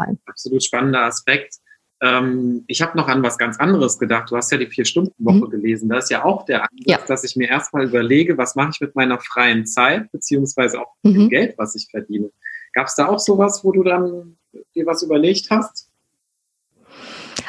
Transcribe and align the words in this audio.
gefallen. 0.00 0.18
Absolut 0.26 0.62
spannender 0.62 1.02
Aspekt. 1.02 1.56
Ähm, 2.02 2.64
ich 2.66 2.80
habe 2.80 2.96
noch 2.96 3.08
an 3.08 3.22
was 3.22 3.36
ganz 3.36 3.58
anderes 3.58 3.98
gedacht. 3.98 4.30
Du 4.30 4.36
hast 4.36 4.50
ja 4.50 4.58
die 4.58 4.66
Vier-Stunden-Woche 4.66 5.46
mhm. 5.46 5.50
gelesen. 5.50 5.88
Da 5.88 5.98
ist 5.98 6.10
ja 6.10 6.24
auch 6.24 6.44
der 6.46 6.62
Ansatz, 6.62 6.86
ja. 6.86 6.98
dass 7.06 7.24
ich 7.24 7.36
mir 7.36 7.48
erstmal 7.48 7.84
überlege, 7.84 8.38
was 8.38 8.54
mache 8.54 8.70
ich 8.72 8.80
mit 8.80 8.94
meiner 8.94 9.18
freien 9.18 9.66
Zeit, 9.66 10.10
beziehungsweise 10.10 10.80
auch 10.80 10.94
mit 11.02 11.14
mhm. 11.14 11.18
dem 11.18 11.28
Geld, 11.28 11.54
was 11.58 11.74
ich 11.74 11.88
verdiene. 11.90 12.30
Gab 12.72 12.86
es 12.86 12.94
da 12.94 13.08
auch 13.08 13.18
sowas, 13.18 13.62
wo 13.64 13.72
du 13.72 13.82
dann 13.82 14.36
dir 14.74 14.86
was 14.86 15.02
überlegt 15.02 15.50
hast? 15.50 15.88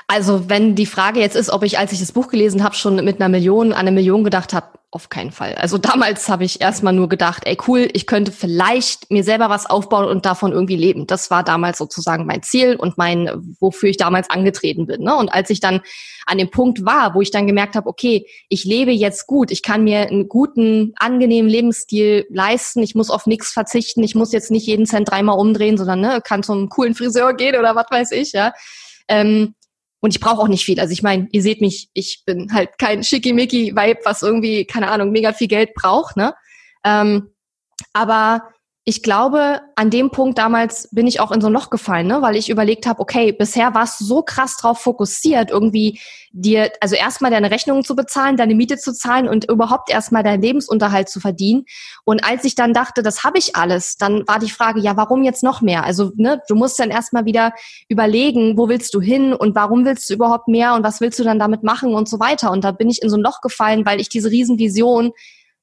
Also 0.08 0.50
wenn 0.50 0.76
die 0.76 0.86
Frage 0.86 1.22
jetzt 1.22 1.38
ist, 1.38 1.50
ob 1.50 1.64
ich, 1.64 1.80
als 1.80 1.94
ich 1.94 2.00
das 2.00 2.12
Buch 2.12 2.28
gelesen 2.28 2.64
habe, 2.64 2.76
schon 2.76 2.96
mit 3.06 3.22
einer 3.22 3.30
Million 3.30 3.72
an 3.72 3.80
eine 3.80 3.92
Million 3.92 4.26
gedacht 4.26 4.52
habe, 4.54 4.68
auf 4.94 5.08
keinen 5.08 5.32
Fall. 5.32 5.56
Also 5.56 5.78
damals 5.78 6.28
habe 6.28 6.44
ich 6.44 6.60
erstmal 6.60 6.92
nur 6.92 7.08
gedacht, 7.08 7.44
ey 7.46 7.58
cool, 7.68 7.88
ich 7.94 8.06
könnte 8.06 8.34
vielleicht 8.34 9.10
mir 9.10 9.24
selber 9.24 9.50
was 9.50 9.66
aufbauen 9.66 10.06
und 10.06 10.26
davon 10.26 10.52
irgendwie 10.52 10.76
leben. 10.76 11.08
Das 11.08 11.32
war 11.32 11.44
damals 11.44 11.78
sozusagen 11.78 12.26
mein 12.26 12.44
Ziel 12.44 12.76
und 12.76 12.98
mein, 12.98 13.32
wofür 13.62 13.90
ich 13.90 13.96
damals 13.96 14.30
angetreten 14.30 14.88
bin. 14.88 15.04
Ne? 15.04 15.16
Und 15.16 15.30
als 15.30 15.50
ich 15.50 15.62
dann 15.62 15.80
an 16.26 16.38
dem 16.38 16.52
Punkt 16.52 16.86
war, 16.86 17.16
wo 17.16 17.22
ich 17.22 17.32
dann 17.32 17.48
gemerkt 17.48 17.76
habe, 17.76 17.88
okay, 17.88 18.28
ich 18.50 18.66
lebe 18.66 18.92
jetzt 18.92 19.28
gut, 19.28 19.50
ich 19.50 19.64
kann 19.64 19.86
mir 19.86 20.02
einen 20.02 20.28
guten, 20.28 20.94
angenehmen 20.98 21.50
Lebensstil 21.50 22.26
leisten, 22.30 22.84
ich 22.84 22.94
muss 22.94 23.10
auf 23.10 23.26
nichts 23.26 23.52
verzichten, 23.52 24.04
ich 24.04 24.14
muss 24.14 24.34
jetzt 24.34 24.52
nicht 24.52 24.68
jeden 24.68 24.86
Cent 24.86 25.10
dreimal 25.10 25.40
umdrehen, 25.40 25.78
sondern 25.78 26.02
ne, 26.02 26.22
kann 26.22 26.44
zum 26.44 26.68
coolen 26.68 26.96
Friseur 26.96 27.34
gehen 27.34 27.58
oder 27.58 27.76
was 27.76 27.88
weiß 27.90 28.12
ich, 28.12 28.34
ja. 28.34 28.52
Ähm, 29.08 29.56
und 30.02 30.14
ich 30.14 30.20
brauche 30.20 30.42
auch 30.42 30.48
nicht 30.48 30.66
viel. 30.66 30.80
Also 30.80 30.92
ich 30.92 31.04
meine, 31.04 31.28
ihr 31.32 31.42
seht 31.42 31.62
mich, 31.62 31.90
ich 31.94 32.24
bin 32.26 32.52
halt 32.54 32.78
kein 32.78 33.04
schickimicki-Vibe, 33.04 34.02
was 34.04 34.24
irgendwie, 34.24 34.66
keine 34.66 34.90
Ahnung, 34.90 35.12
mega 35.12 35.32
viel 35.32 35.48
Geld 35.48 35.74
braucht. 35.76 36.18
Ne? 36.18 36.34
Ähm, 36.84 37.30
aber 37.94 38.50
ich 38.84 39.04
glaube, 39.04 39.62
an 39.76 39.92
dem 39.92 40.10
Punkt 40.10 40.40
damals 40.40 40.90
bin 40.92 41.06
ich 41.06 41.20
auch 41.20 41.32
in 41.32 41.40
so 41.40 41.48
ein 41.48 41.54
Loch 41.54 41.70
gefallen, 41.70 42.08
ne? 42.08 42.24
weil 42.24 42.36
ich 42.36 42.50
überlegt 42.50 42.88
habe, 42.88 43.00
okay, 43.00 43.32
bisher 43.32 43.76
warst 43.76 44.02
du 44.02 44.06
so 44.06 44.24
krass 44.24 44.58
drauf 44.58 44.80
fokussiert, 44.80 45.52
irgendwie 45.52 46.00
dir, 46.32 46.72
also 46.82 46.96
erstmal 46.96 47.30
deine 47.30 47.52
Rechnungen 47.52 47.84
zu 47.84 47.96
bezahlen, 47.96 48.38
deine 48.38 48.56
Miete 48.56 48.78
zu 48.78 48.92
zahlen 48.92 49.28
und 49.28 49.48
überhaupt 49.52 49.92
erstmal 49.92 50.24
deinen 50.24 50.42
Lebensunterhalt 50.42 51.10
zu 51.10 51.20
verdienen. 51.20 51.66
Und 52.06 52.24
als 52.24 52.44
ich 52.44 52.56
dann 52.56 52.74
dachte, 52.74 53.04
das 53.04 53.24
habe 53.24 53.38
ich 53.38 53.56
alles, 53.56 53.98
dann 53.98 54.28
war 54.28 54.40
die 54.40 54.50
Frage, 54.50 54.80
ja, 54.80 54.98
warum 54.98 55.22
jetzt 55.22 55.44
noch 55.44 55.62
mehr? 55.62 55.84
Also, 55.84 56.12
ne, 56.16 56.42
du 56.48 56.56
musst 56.56 56.80
dann 56.80 56.90
erstmal 56.90 57.26
wieder 57.26 57.54
überlegen, 57.88 58.58
wo 58.58 58.68
willst 58.68 58.96
du 58.96 59.02
hin 59.02 59.34
und 59.34 59.54
warum 59.54 59.86
willst 59.86 60.10
du 60.10 60.16
überhaupt 60.16 60.48
mehr 60.48 60.74
und 60.74 60.84
was 60.84 61.02
willst 61.02 61.20
du 61.20 61.24
dann 61.24 61.38
damit 61.38 61.62
machen 61.62 61.94
und 61.94 62.10
so 62.10 62.20
weiter. 62.20 62.50
Und 62.50 62.64
da 62.64 62.72
bin 62.72 62.90
ich 62.90 63.04
in 63.04 63.10
so 63.10 63.18
ein 63.18 63.22
Loch 63.22 63.42
gefallen, 63.42 63.86
weil 63.86 64.02
ich 64.02 64.10
diese 64.10 64.32
Riesenvision 64.32 65.12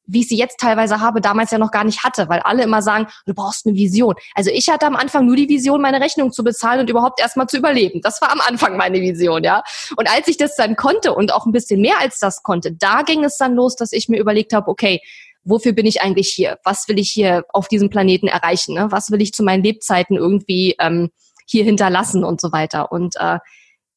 wie 0.09 0.21
ich 0.21 0.29
sie 0.29 0.37
jetzt 0.37 0.59
teilweise 0.59 1.01
habe, 1.01 1.21
damals 1.21 1.51
ja 1.51 1.59
noch 1.59 1.71
gar 1.71 1.85
nicht 1.85 2.03
hatte, 2.03 2.29
weil 2.29 2.41
alle 2.41 2.65
immer 2.65 2.83
sagen, 2.83 3.07
du 3.27 3.35
brauchst 3.35 3.67
eine 3.67 3.77
Vision. 3.77 4.15
Also 4.35 4.51
ich 4.51 4.69
hatte 4.69 4.87
am 4.87 4.97
Anfang 4.97 5.27
nur 5.27 5.37
die 5.37 5.49
Vision, 5.49 5.81
meine 5.81 6.01
Rechnung 6.01 6.33
zu 6.33 6.43
bezahlen 6.43 6.81
und 6.81 6.91
überhaupt 6.91 7.21
erstmal 7.21 7.47
zu 7.47 7.59
überleben. 7.59 8.01
Das 8.01 8.21
war 8.21 8.33
am 8.33 8.41
Anfang 8.41 8.77
meine 8.77 9.01
Vision, 9.01 9.45
ja. 9.45 9.63
Und 9.97 10.11
als 10.11 10.27
ich 10.27 10.39
das 10.39 10.57
dann 10.57 10.77
konnte 10.77 11.15
und 11.15 11.33
auch 11.33 11.47
ein 11.47 11.53
bisschen 11.53 11.81
mehr 11.81 12.01
als 12.01 12.19
das 12.19 12.43
konnte, 12.43 12.73
da 12.73 13.03
ging 13.03 13.23
es 13.23 13.37
dann 13.37 13.55
los, 13.55 13.77
dass 13.77 13.93
ich 13.93 14.09
mir 14.09 14.19
überlegt 14.19 14.55
habe, 14.55 14.69
okay, 14.69 15.01
wofür 15.45 15.73
bin 15.73 15.87
ich 15.87 16.03
eigentlich 16.03 16.29
hier? 16.29 16.59
Was 16.65 16.89
will 16.89 16.99
ich 16.99 17.11
hier 17.11 17.45
auf 17.53 17.69
diesem 17.69 17.91
Planeten 17.91 18.29
erreichen? 18.29 18.75
Ne? 18.75 18.89
Was 18.91 19.11
will 19.11 19.21
ich 19.21 19.33
zu 19.33 19.43
meinen 19.43 19.63
Lebzeiten 19.63 20.17
irgendwie 20.17 20.75
ähm, 20.79 21.11
hier 21.47 21.65
hinterlassen 21.65 22.25
und 22.25 22.41
so 22.41 22.51
weiter? 22.53 22.91
Und 22.93 23.17
äh, 23.17 23.39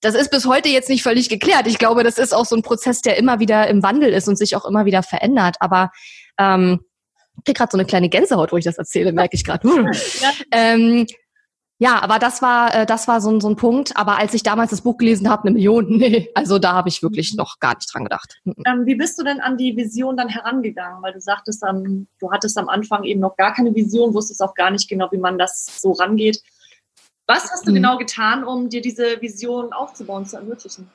das 0.01 0.15
ist 0.15 0.31
bis 0.31 0.45
heute 0.45 0.69
jetzt 0.69 0.89
nicht 0.89 1.03
völlig 1.03 1.29
geklärt. 1.29 1.67
Ich 1.67 1.77
glaube, 1.77 2.03
das 2.03 2.17
ist 2.17 2.33
auch 2.33 2.45
so 2.45 2.55
ein 2.55 2.63
Prozess, 2.63 3.01
der 3.01 3.17
immer 3.17 3.39
wieder 3.39 3.67
im 3.67 3.83
Wandel 3.83 4.11
ist 4.11 4.27
und 4.27 4.37
sich 4.37 4.55
auch 4.55 4.65
immer 4.65 4.85
wieder 4.85 5.03
verändert. 5.03 5.57
Aber 5.59 5.91
ähm, 6.37 6.81
ich 7.37 7.43
krieg 7.45 7.57
gerade 7.57 7.71
so 7.71 7.77
eine 7.77 7.85
kleine 7.85 8.09
Gänsehaut, 8.09 8.51
wo 8.51 8.57
ich 8.57 8.65
das 8.65 8.77
erzähle, 8.77 9.13
merke 9.13 9.35
ich 9.35 9.43
gerade. 9.43 9.67
Ja. 9.67 10.31
ähm, 10.51 11.05
ja, 11.77 11.99
aber 11.99 12.19
das 12.19 12.43
war 12.43 12.75
äh, 12.75 12.85
das 12.85 13.07
war 13.07 13.21
so, 13.21 13.31
ein 13.31 13.41
so 13.41 13.49
ein 13.49 13.55
Punkt. 13.55 13.97
Aber 13.97 14.19
als 14.19 14.35
ich 14.35 14.43
damals 14.43 14.69
das 14.69 14.81
Buch 14.81 14.97
gelesen 14.97 15.29
habe, 15.29 15.43
eine 15.43 15.51
Million, 15.51 15.85
nee, 15.97 16.29
also 16.35 16.59
da 16.59 16.73
habe 16.73 16.89
ich 16.89 17.01
wirklich 17.01 17.33
noch 17.35 17.59
gar 17.59 17.75
nicht 17.75 17.91
dran 17.91 18.03
gedacht. 18.03 18.39
Ähm, 18.45 18.85
wie 18.85 18.95
bist 18.95 19.17
du 19.19 19.23
denn 19.23 19.39
an 19.39 19.57
die 19.57 19.75
Vision 19.75 20.17
dann 20.17 20.29
herangegangen? 20.29 21.01
Weil 21.01 21.13
du 21.13 21.19
sagtest, 21.19 21.63
ähm, 21.67 22.07
du 22.19 22.31
hattest 22.31 22.57
am 22.57 22.69
Anfang 22.69 23.03
eben 23.03 23.19
noch 23.19 23.35
gar 23.35 23.53
keine 23.53 23.73
Vision, 23.73 24.13
wusstest 24.13 24.43
auch 24.43 24.53
gar 24.53 24.69
nicht 24.69 24.89
genau, 24.89 25.11
wie 25.11 25.17
man 25.17 25.39
das 25.39 25.79
so 25.81 25.91
rangeht. 25.91 26.41
Was 27.31 27.49
hast 27.49 27.65
du 27.65 27.71
mhm. 27.71 27.75
genau 27.75 27.97
getan, 27.97 28.43
um 28.43 28.67
dir 28.67 28.81
diese 28.81 29.21
Vision 29.21 29.71
aufzubauen, 29.71 30.25
zu 30.25 30.35
ermöglichen? 30.35 30.89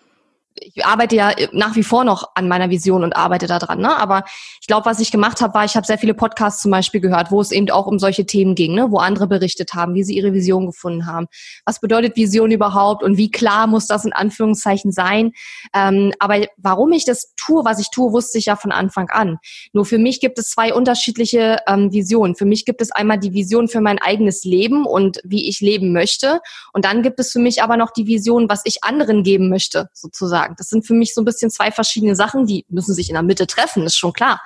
Ich 0.61 0.85
arbeite 0.85 1.17
ja 1.17 1.33
nach 1.53 1.77
wie 1.77 1.83
vor 1.83 2.05
noch 2.05 2.31
an 2.35 2.49
meiner 2.49 2.71
Vision 2.71 3.05
und 3.05 3.17
arbeite 3.17 3.47
daran. 3.47 3.81
Ne? 3.81 3.97
Aber 3.97 4.25
ich 4.61 4.67
glaube, 4.67 4.87
was 4.87 5.01
ich 5.01 5.11
gemacht 5.11 5.41
habe, 5.41 5.55
war, 5.55 5.65
ich 5.65 5.77
habe 5.77 5.87
sehr 5.87 5.99
viele 5.99 6.15
Podcasts 6.15 6.63
zum 6.63 6.71
Beispiel 6.71 7.01
gehört, 7.01 7.31
wo 7.31 7.41
es 7.41 7.53
eben 7.53 7.71
auch 7.71 7.87
um 7.87 7.99
solche 7.99 8.27
Themen 8.27 8.55
ging, 8.55 8.75
ne? 8.75 8.91
wo 8.91 8.99
andere 8.99 9.27
berichtet 9.27 9.75
haben, 9.75 9.95
wie 9.95 10.05
sie 10.05 10.17
ihre 10.17 10.33
Vision 10.33 10.67
gefunden 10.67 11.07
haben. 11.07 11.27
Was 11.65 11.81
bedeutet 11.81 12.17
Vision 12.17 12.51
überhaupt 12.51 13.03
und 13.03 13.17
wie 13.17 13.31
klar 13.31 13.67
muss 13.67 13.87
das 13.87 14.05
in 14.05 14.13
Anführungszeichen 14.13 14.93
sein? 14.93 15.33
Ähm, 15.75 16.13
aber 16.19 16.47
warum 16.57 16.93
ich 16.93 17.05
das 17.05 17.35
tue, 17.37 17.65
was 17.65 17.79
ich 17.79 17.91
tue, 17.91 18.13
wusste 18.13 18.39
ich 18.39 18.47
ja 18.47 18.57
von 18.57 18.73
Anfang 18.73 19.09
an. 19.11 19.39
Nur 19.73 19.85
für 19.85 19.99
mich 19.99 20.21
gibt 20.21 20.39
es 20.39 20.51
zwei 20.51 20.73
unterschiedliche 20.75 21.59
ähm, 21.67 21.93
Visionen. 21.93 22.37
Für 22.37 22.47
mich 22.47 22.65
gibt 22.65 22.81
es 22.81 22.93
einmal 22.93 23.19
die 23.19 23.33
Vision 23.33 23.69
für 23.69 23.81
mein 23.81 23.99
eigenes 23.99 24.45
Leben 24.45 24.87
und 24.87 25.21
wie 25.25 25.49
ich 25.49 25.61
leben 25.61 25.93
möchte. 25.93 26.41
Und 26.73 26.85
dann 26.85 27.03
gibt 27.03 27.21
es 27.21 27.33
für 27.33 27.39
mich 27.39 27.63
aber 27.63 27.77
noch 27.77 27.91
die 27.91 28.07
Vision, 28.07 28.49
was 28.49 28.63
ich 28.65 28.85
anderen 28.85 29.23
geben 29.23 29.49
möchte, 29.49 29.89
sozusagen 29.93 30.46
sagen. 30.47 30.55
Das 30.59 30.69
sind 30.69 30.87
für 30.87 30.95
mich 30.95 31.15
so 31.15 31.21
ein 31.21 31.25
bisschen 31.25 31.51
zwei 31.51 31.71
verschiedene 31.71 32.17
Sachen, 32.17 32.47
die 32.47 32.65
müssen 32.69 32.95
sich 32.95 33.09
in 33.09 33.15
der 33.15 33.23
Mitte 33.23 33.47
treffen, 33.47 33.85
ist 33.85 33.97
schon 33.97 34.13
klar. 34.13 34.41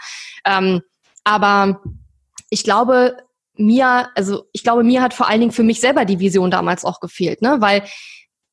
Ähm, 0.44 0.80
aber 1.24 1.80
ich 2.48 2.64
glaube, 2.64 3.16
mir, 3.54 4.08
also 4.14 4.44
ich 4.52 4.62
glaube, 4.62 4.82
mir 4.84 5.02
hat 5.02 5.14
vor 5.14 5.28
allen 5.28 5.40
Dingen 5.40 5.52
für 5.52 5.62
mich 5.62 5.80
selber 5.80 6.04
die 6.04 6.18
Vision 6.18 6.50
damals 6.50 6.84
auch 6.84 7.00
gefehlt, 7.00 7.42
ne? 7.42 7.56
Weil 7.60 7.84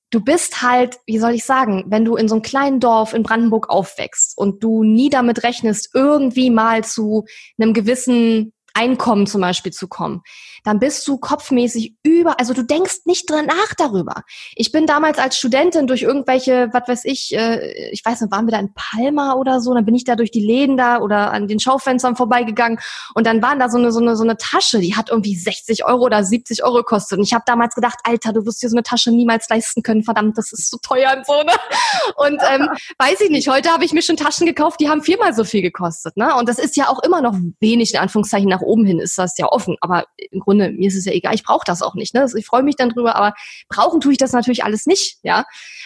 du 0.10 0.20
bist 0.22 0.62
halt, 0.62 0.98
wie 1.06 1.20
soll 1.20 1.32
ich 1.32 1.46
sagen, 1.46 1.86
wenn 1.88 2.06
du 2.06 2.16
in 2.16 2.28
so 2.28 2.36
einem 2.36 2.42
kleinen 2.42 2.80
Dorf 2.80 3.14
in 3.14 3.24
Brandenburg 3.24 3.70
aufwächst 3.70 4.38
und 4.38 4.64
du 4.64 4.84
nie 4.84 5.10
damit 5.10 5.44
rechnest, 5.44 5.90
irgendwie 5.94 6.50
mal 6.50 6.84
zu 6.84 7.26
einem 7.58 7.74
gewissen 7.74 8.54
Einkommen 8.74 9.28
zum 9.28 9.42
Beispiel 9.42 9.74
zu 9.74 9.88
kommen, 9.88 10.22
dann 10.64 10.80
bist 10.80 11.08
du 11.08 11.18
kopfmäßig 11.18 11.96
über, 12.04 12.40
also 12.40 12.54
du 12.54 12.64
denkst 12.64 13.02
nicht 13.06 13.30
dran 13.30 13.46
nach 13.46 13.74
darüber. 13.78 14.24
Ich 14.56 14.72
bin 14.72 14.86
damals 14.86 15.18
als 15.18 15.38
Studentin 15.38 15.88
durch 15.88 16.04
irgendwelche, 16.04 16.70
was 16.74 16.88
weiß 16.88 17.06
ich, 17.06 17.34
äh, 17.36 17.92
ich 17.92 18.04
weiß 18.04 18.22
nicht, 18.22 18.32
waren 18.32 18.48
wir 18.48 18.52
da 18.52 18.60
in 18.60 18.74
Palma 18.74 19.34
oder 19.34 19.62
so, 19.62 19.74
dann 19.74 19.86
bin 19.86 19.96
ich 19.96 20.04
da 20.04 20.16
durch 20.16 20.32
die 20.32 20.46
Läden 20.46 20.78
da 20.78 21.00
oder 21.00 21.32
an 21.32 21.48
den 21.48 21.60
Schaufenstern 21.60 22.16
vorbeigegangen 22.16 22.80
und 23.14 23.26
dann 23.26 23.42
waren 23.42 23.60
da 23.60 23.70
so 23.70 23.78
eine, 23.78 23.92
so 23.92 24.00
eine, 24.00 24.16
so 24.16 24.24
eine 24.24 24.38
Tasche, 24.38 24.80
die 24.80 24.96
hat 24.96 25.10
irgendwie 25.10 25.36
60 25.36 25.86
Euro 25.86 26.06
oder 26.06 26.24
70 26.24 26.64
Euro 26.64 26.78
gekostet 26.78 27.18
und 27.18 27.24
ich 27.24 27.34
habe 27.34 27.44
damals 27.46 27.76
gedacht, 27.76 28.00
Alter, 28.04 28.34
du 28.34 28.46
wirst 28.46 28.62
dir 28.64 28.70
so 28.70 28.76
eine 28.76 28.84
Tasche 28.84 29.12
niemals 29.12 29.50
leisten 29.50 29.84
können, 29.84 30.04
verdammt, 30.04 30.38
das 30.38 30.52
ist 30.52 30.70
zu 30.70 30.78
teuer 30.80 31.16
und 31.18 31.26
so, 31.26 31.44
ne? 31.44 31.54
Und 32.16 32.40
ähm, 32.50 32.70
weiß 32.98 33.22
ich 33.22 33.30
nicht, 33.30 33.50
heute 33.50 33.70
habe 33.70 33.86
ich 33.86 33.94
mir 33.94 34.02
schon 34.02 34.18
Taschen 34.18 34.46
gekauft, 34.46 34.80
die 34.80 34.90
haben 34.90 35.02
viermal 35.02 35.34
so 35.34 35.44
viel 35.44 35.62
gekostet, 35.62 36.18
ne? 36.18 36.36
Und 36.36 36.50
das 36.50 36.60
ist 36.60 36.76
ja 36.76 36.90
auch 36.90 37.02
immer 37.04 37.22
noch 37.22 37.36
wenig, 37.60 37.94
in 37.94 38.00
Anführungszeichen, 38.00 38.50
nach 38.50 38.62
oben 38.62 38.86
hin 38.86 39.00
ist 39.00 39.18
das 39.18 39.38
ja 39.38 39.48
offen. 39.48 39.78
Aber 39.82 40.06
im 40.32 40.40
Grunde, 40.48 40.72
mir 40.72 40.88
ist 40.88 40.96
es 40.96 41.06
ja 41.06 41.12
egal, 41.12 41.36
ich 41.36 41.44
brauche 41.44 41.66
das 41.66 41.82
auch 41.82 41.94
nicht. 41.94 42.14
Ne? 42.14 42.26
Ich 42.36 42.46
freue 42.46 42.64
mich 42.64 42.78
dann 42.78 42.90
drüber, 42.90 43.16
aber 43.16 43.34
brauchen 43.68 44.00
tue 44.00 44.14
ich 44.14 44.18
das 44.18 44.32
natürlich 44.32 44.64
alles 44.64 44.86
nicht, 44.86 45.20
ja. 45.24 45.44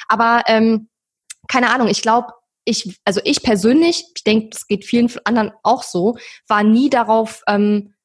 Aber 0.07 0.43
ähm, 0.45 0.87
keine 1.47 1.71
Ahnung, 1.71 1.87
ich 1.87 2.03
glaube, 2.03 2.27
ich, 2.63 2.99
also 3.05 3.21
ich 3.23 3.41
persönlich, 3.41 4.05
ich 4.15 4.23
denke, 4.23 4.49
es 4.55 4.67
geht 4.67 4.85
vielen 4.85 5.11
anderen 5.23 5.51
auch 5.63 5.81
so, 5.81 6.17
war 6.47 6.63
nie 6.63 6.91
darauf 6.91 7.41
ähm, 7.47 7.95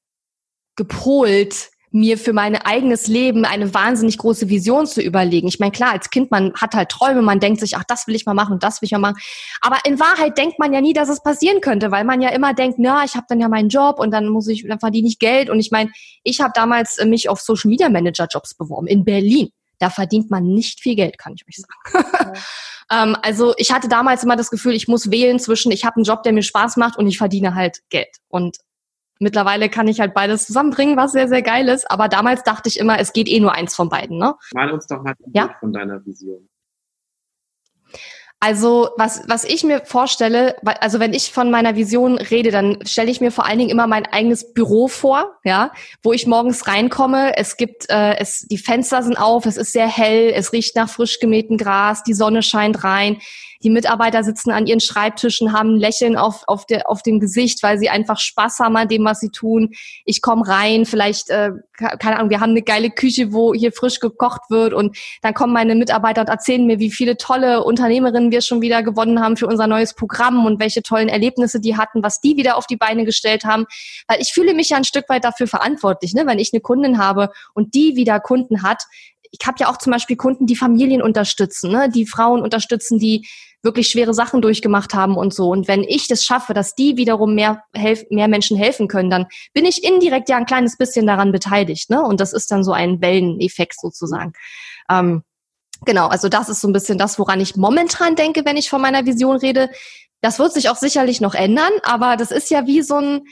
gepolt, 0.76 1.68
mir 1.96 2.18
für 2.18 2.32
mein 2.32 2.56
eigenes 2.56 3.06
Leben 3.06 3.44
eine 3.44 3.72
wahnsinnig 3.72 4.18
große 4.18 4.48
Vision 4.48 4.86
zu 4.86 5.00
überlegen. 5.00 5.48
Ich 5.48 5.58
meine, 5.58 5.72
klar, 5.72 5.92
als 5.92 6.10
Kind, 6.10 6.30
man 6.30 6.52
hat 6.54 6.74
halt 6.74 6.90
Träume, 6.90 7.22
man 7.22 7.40
denkt 7.40 7.60
sich, 7.60 7.76
ach, 7.76 7.84
das 7.88 8.06
will 8.06 8.14
ich 8.14 8.26
mal 8.26 8.34
machen 8.34 8.52
und 8.52 8.62
das 8.62 8.82
will 8.82 8.86
ich 8.86 8.92
mal 8.92 8.98
machen. 8.98 9.16
Aber 9.62 9.78
in 9.84 9.98
Wahrheit 9.98 10.36
denkt 10.36 10.58
man 10.58 10.72
ja 10.72 10.80
nie, 10.80 10.92
dass 10.92 11.08
es 11.08 11.22
passieren 11.22 11.60
könnte, 11.60 11.90
weil 11.90 12.04
man 12.04 12.20
ja 12.20 12.28
immer 12.28 12.54
denkt, 12.54 12.78
na, 12.78 13.04
ich 13.04 13.14
habe 13.14 13.26
dann 13.28 13.40
ja 13.40 13.48
meinen 13.48 13.70
Job 13.70 13.98
und 13.98 14.10
dann 14.10 14.28
muss 14.28 14.46
ich, 14.46 14.66
dann 14.68 14.78
verdiene 14.78 15.08
ich 15.08 15.18
Geld. 15.18 15.48
Und 15.48 15.58
ich 15.58 15.70
meine, 15.70 15.90
ich 16.22 16.40
habe 16.40 16.52
damals 16.54 16.98
äh, 16.98 17.06
mich 17.06 17.28
auf 17.28 17.40
Social 17.40 17.70
Media 17.70 17.88
Manager 17.88 18.28
Jobs 18.30 18.54
beworben 18.54 18.86
in 18.86 19.04
Berlin. 19.04 19.48
Da 19.78 19.90
verdient 19.90 20.30
man 20.30 20.44
nicht 20.44 20.80
viel 20.80 20.96
Geld, 20.96 21.18
kann 21.18 21.34
ich 21.34 21.44
euch 21.48 21.64
sagen. 21.64 22.34
ähm, 22.92 23.16
also 23.22 23.54
ich 23.56 23.72
hatte 23.72 23.88
damals 23.88 24.22
immer 24.22 24.36
das 24.36 24.50
Gefühl, 24.50 24.74
ich 24.74 24.86
muss 24.86 25.10
wählen 25.10 25.38
zwischen, 25.38 25.72
ich 25.72 25.84
habe 25.84 25.96
einen 25.96 26.04
Job, 26.04 26.22
der 26.22 26.32
mir 26.32 26.42
Spaß 26.42 26.76
macht 26.76 26.98
und 26.98 27.06
ich 27.06 27.18
verdiene 27.18 27.54
halt 27.54 27.80
Geld. 27.88 28.16
Und 28.28 28.58
Mittlerweile 29.18 29.68
kann 29.68 29.88
ich 29.88 30.00
halt 30.00 30.14
beides 30.14 30.46
zusammenbringen, 30.46 30.96
was 30.96 31.12
sehr, 31.12 31.28
sehr 31.28 31.42
geil 31.42 31.68
ist. 31.68 31.90
Aber 31.90 32.08
damals 32.08 32.42
dachte 32.42 32.68
ich 32.68 32.78
immer, 32.78 32.98
es 32.98 33.12
geht 33.12 33.28
eh 33.28 33.40
nur 33.40 33.52
eins 33.52 33.74
von 33.74 33.88
beiden. 33.88 34.18
Ne? 34.18 34.34
Mal 34.54 34.70
uns 34.70 34.86
doch 34.86 35.02
mal 35.02 35.12
ein 35.12 35.32
ja? 35.32 35.54
Von 35.60 35.72
deiner 35.72 36.04
Vision. 36.04 36.48
Also 38.38 38.90
was, 38.98 39.22
was 39.28 39.44
ich 39.44 39.64
mir 39.64 39.80
vorstelle, 39.86 40.56
also 40.80 41.00
wenn 41.00 41.14
ich 41.14 41.32
von 41.32 41.50
meiner 41.50 41.74
Vision 41.74 42.18
rede, 42.18 42.50
dann 42.50 42.78
stelle 42.84 43.10
ich 43.10 43.22
mir 43.22 43.32
vor 43.32 43.46
allen 43.46 43.58
Dingen 43.58 43.70
immer 43.70 43.86
mein 43.86 44.04
eigenes 44.04 44.52
Büro 44.52 44.88
vor, 44.88 45.38
ja, 45.42 45.72
wo 46.02 46.12
ich 46.12 46.26
morgens 46.26 46.68
reinkomme. 46.68 47.34
Es 47.38 47.56
gibt, 47.56 47.88
äh, 47.88 48.18
es, 48.18 48.42
die 48.42 48.58
Fenster 48.58 49.02
sind 49.02 49.16
auf, 49.18 49.46
es 49.46 49.56
ist 49.56 49.72
sehr 49.72 49.88
hell, 49.88 50.32
es 50.34 50.52
riecht 50.52 50.76
nach 50.76 50.90
frisch 50.90 51.18
gemähtem 51.18 51.56
Gras, 51.56 52.02
die 52.02 52.12
Sonne 52.12 52.42
scheint 52.42 52.84
rein 52.84 53.18
Die 53.62 53.70
Mitarbeiter 53.70 54.22
sitzen 54.24 54.50
an 54.50 54.66
ihren 54.66 54.80
Schreibtischen, 54.80 55.52
haben 55.52 55.74
ein 55.74 55.80
Lächeln 55.80 56.16
auf, 56.16 56.42
auf, 56.46 56.66
der, 56.66 56.88
auf 56.90 57.02
dem 57.02 57.20
Gesicht, 57.20 57.62
weil 57.62 57.78
sie 57.78 57.88
einfach 57.88 58.18
Spaß 58.18 58.60
haben 58.60 58.76
an 58.76 58.88
dem, 58.88 59.04
was 59.04 59.20
sie 59.20 59.30
tun. 59.30 59.70
Ich 60.04 60.22
komme 60.22 60.46
rein, 60.46 60.86
vielleicht, 60.86 61.30
äh, 61.30 61.50
keine 61.76 62.18
Ahnung, 62.18 62.30
wir 62.30 62.40
haben 62.40 62.50
eine 62.50 62.62
geile 62.62 62.90
Küche, 62.90 63.32
wo 63.32 63.54
hier 63.54 63.72
frisch 63.72 64.00
gekocht 64.00 64.42
wird 64.50 64.72
und 64.72 64.96
dann 65.22 65.34
kommen 65.34 65.52
meine 65.52 65.74
Mitarbeiter 65.74 66.22
und 66.22 66.28
erzählen 66.28 66.66
mir, 66.66 66.78
wie 66.78 66.90
viele 66.90 67.16
tolle 67.16 67.64
Unternehmerinnen 67.64 68.30
wir 68.30 68.40
schon 68.40 68.60
wieder 68.60 68.82
gewonnen 68.82 69.20
haben 69.20 69.36
für 69.36 69.46
unser 69.46 69.66
neues 69.66 69.94
Programm 69.94 70.46
und 70.46 70.60
welche 70.60 70.82
tollen 70.82 71.08
Erlebnisse 71.08 71.60
die 71.60 71.76
hatten, 71.76 72.02
was 72.02 72.20
die 72.20 72.36
wieder 72.36 72.56
auf 72.56 72.66
die 72.66 72.76
Beine 72.76 73.04
gestellt 73.04 73.44
haben. 73.44 73.66
Weil 74.06 74.20
ich 74.20 74.32
fühle 74.32 74.54
mich 74.54 74.70
ja 74.70 74.76
ein 74.76 74.84
Stück 74.84 75.08
weit 75.08 75.24
dafür 75.24 75.46
verantwortlich, 75.46 76.14
ne? 76.14 76.26
wenn 76.26 76.38
ich 76.38 76.50
eine 76.52 76.60
Kundin 76.60 76.98
habe 76.98 77.30
und 77.54 77.74
die 77.74 77.96
wieder 77.96 78.20
Kunden 78.20 78.62
hat, 78.62 78.84
ich 79.30 79.46
habe 79.46 79.56
ja 79.60 79.68
auch 79.68 79.78
zum 79.78 79.92
Beispiel 79.92 80.16
Kunden, 80.16 80.46
die 80.46 80.56
Familien 80.56 81.02
unterstützen, 81.02 81.70
ne? 81.70 81.88
die 81.88 82.06
Frauen 82.06 82.42
unterstützen, 82.42 82.98
die 82.98 83.26
wirklich 83.62 83.88
schwere 83.88 84.14
Sachen 84.14 84.40
durchgemacht 84.40 84.94
haben 84.94 85.16
und 85.16 85.34
so. 85.34 85.50
Und 85.50 85.68
wenn 85.68 85.82
ich 85.82 86.08
das 86.08 86.24
schaffe, 86.24 86.54
dass 86.54 86.74
die 86.74 86.96
wiederum 86.96 87.34
mehr, 87.34 87.62
helf 87.74 88.04
mehr 88.10 88.28
Menschen 88.28 88.56
helfen 88.56 88.88
können, 88.88 89.10
dann 89.10 89.26
bin 89.52 89.64
ich 89.64 89.84
indirekt 89.84 90.28
ja 90.28 90.36
ein 90.36 90.46
kleines 90.46 90.78
bisschen 90.78 91.06
daran 91.06 91.32
beteiligt. 91.32 91.90
Ne? 91.90 92.02
Und 92.02 92.20
das 92.20 92.32
ist 92.32 92.50
dann 92.50 92.64
so 92.64 92.72
ein 92.72 93.00
Welleneffekt 93.00 93.78
sozusagen. 93.80 94.32
Ähm, 94.88 95.22
genau, 95.84 96.06
also 96.06 96.28
das 96.28 96.48
ist 96.48 96.60
so 96.60 96.68
ein 96.68 96.72
bisschen 96.72 96.96
das, 96.96 97.18
woran 97.18 97.40
ich 97.40 97.56
momentan 97.56 98.14
denke, 98.14 98.44
wenn 98.44 98.56
ich 98.56 98.70
von 98.70 98.80
meiner 98.80 99.04
Vision 99.04 99.36
rede. 99.36 99.68
Das 100.22 100.38
wird 100.38 100.52
sich 100.52 100.70
auch 100.70 100.76
sicherlich 100.76 101.20
noch 101.20 101.34
ändern, 101.34 101.72
aber 101.82 102.16
das 102.16 102.30
ist 102.30 102.50
ja 102.50 102.66
wie 102.66 102.82
so 102.82 102.96
ein 102.96 103.24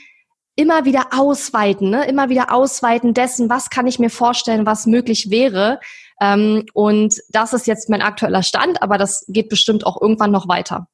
immer 0.55 0.85
wieder 0.85 1.07
ausweiten, 1.11 1.89
ne? 1.89 2.07
immer 2.07 2.29
wieder 2.29 2.53
ausweiten 2.53 3.13
dessen, 3.13 3.49
was 3.49 3.69
kann 3.69 3.87
ich 3.87 3.99
mir 3.99 4.09
vorstellen, 4.09 4.65
was 4.65 4.85
möglich 4.85 5.29
wäre. 5.29 5.79
Ähm, 6.21 6.65
und 6.73 7.21
das 7.29 7.53
ist 7.53 7.67
jetzt 7.67 7.89
mein 7.89 8.01
aktueller 8.01 8.43
Stand, 8.43 8.81
aber 8.81 8.97
das 8.97 9.25
geht 9.27 9.49
bestimmt 9.49 9.85
auch 9.85 10.01
irgendwann 10.01 10.31
noch 10.31 10.47
weiter. 10.47 10.87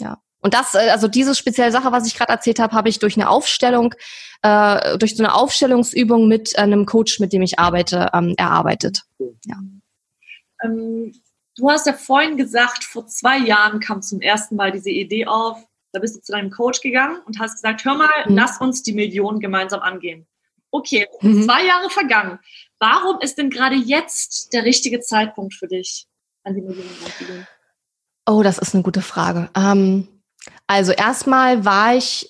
Ja. 0.00 0.18
Und 0.40 0.54
das, 0.54 0.74
äh, 0.74 0.90
also 0.90 1.08
diese 1.08 1.34
spezielle 1.34 1.72
Sache, 1.72 1.92
was 1.92 2.06
ich 2.06 2.16
gerade 2.16 2.32
erzählt 2.32 2.58
habe, 2.58 2.74
habe 2.74 2.88
ich 2.88 2.98
durch 2.98 3.16
eine 3.16 3.30
Aufstellung, 3.30 3.94
äh, 4.42 4.98
durch 4.98 5.16
so 5.16 5.22
eine 5.22 5.34
Aufstellungsübung 5.34 6.26
mit 6.26 6.58
einem 6.58 6.84
Coach, 6.84 7.20
mit 7.20 7.32
dem 7.32 7.42
ich 7.42 7.58
arbeite, 7.58 8.10
ähm, 8.12 8.34
erarbeitet. 8.36 9.02
Ja. 9.18 9.56
Ähm, 10.64 11.12
du 11.56 11.70
hast 11.70 11.86
ja 11.86 11.92
vorhin 11.92 12.36
gesagt, 12.36 12.84
vor 12.84 13.06
zwei 13.06 13.38
Jahren 13.38 13.78
kam 13.78 14.02
zum 14.02 14.20
ersten 14.20 14.56
Mal 14.56 14.72
diese 14.72 14.90
Idee 14.90 15.26
auf, 15.26 15.64
da 15.96 16.00
bist 16.00 16.14
du 16.14 16.20
zu 16.20 16.32
deinem 16.32 16.50
Coach 16.50 16.82
gegangen 16.82 17.20
und 17.24 17.38
hast 17.40 17.54
gesagt, 17.54 17.86
hör 17.86 17.94
mal, 17.94 18.10
mhm. 18.26 18.36
lass 18.36 18.60
uns 18.60 18.82
die 18.82 18.92
Millionen 18.92 19.40
gemeinsam 19.40 19.80
angehen. 19.80 20.26
Okay, 20.70 21.06
mhm. 21.22 21.44
zwei 21.44 21.64
Jahre 21.64 21.88
vergangen. 21.88 22.38
Warum 22.78 23.18
ist 23.22 23.38
denn 23.38 23.48
gerade 23.48 23.76
jetzt 23.76 24.52
der 24.52 24.64
richtige 24.64 25.00
Zeitpunkt 25.00 25.54
für 25.54 25.68
dich, 25.68 26.06
an 26.44 26.54
die 26.54 26.60
Millionen 26.60 26.90
ranzugehen? 27.02 27.46
Oh, 28.26 28.42
das 28.42 28.58
ist 28.58 28.74
eine 28.74 28.82
gute 28.82 29.00
Frage. 29.00 29.48
Ähm, 29.56 30.06
also 30.66 30.92
erstmal 30.92 31.64
war 31.64 31.96
ich 31.96 32.28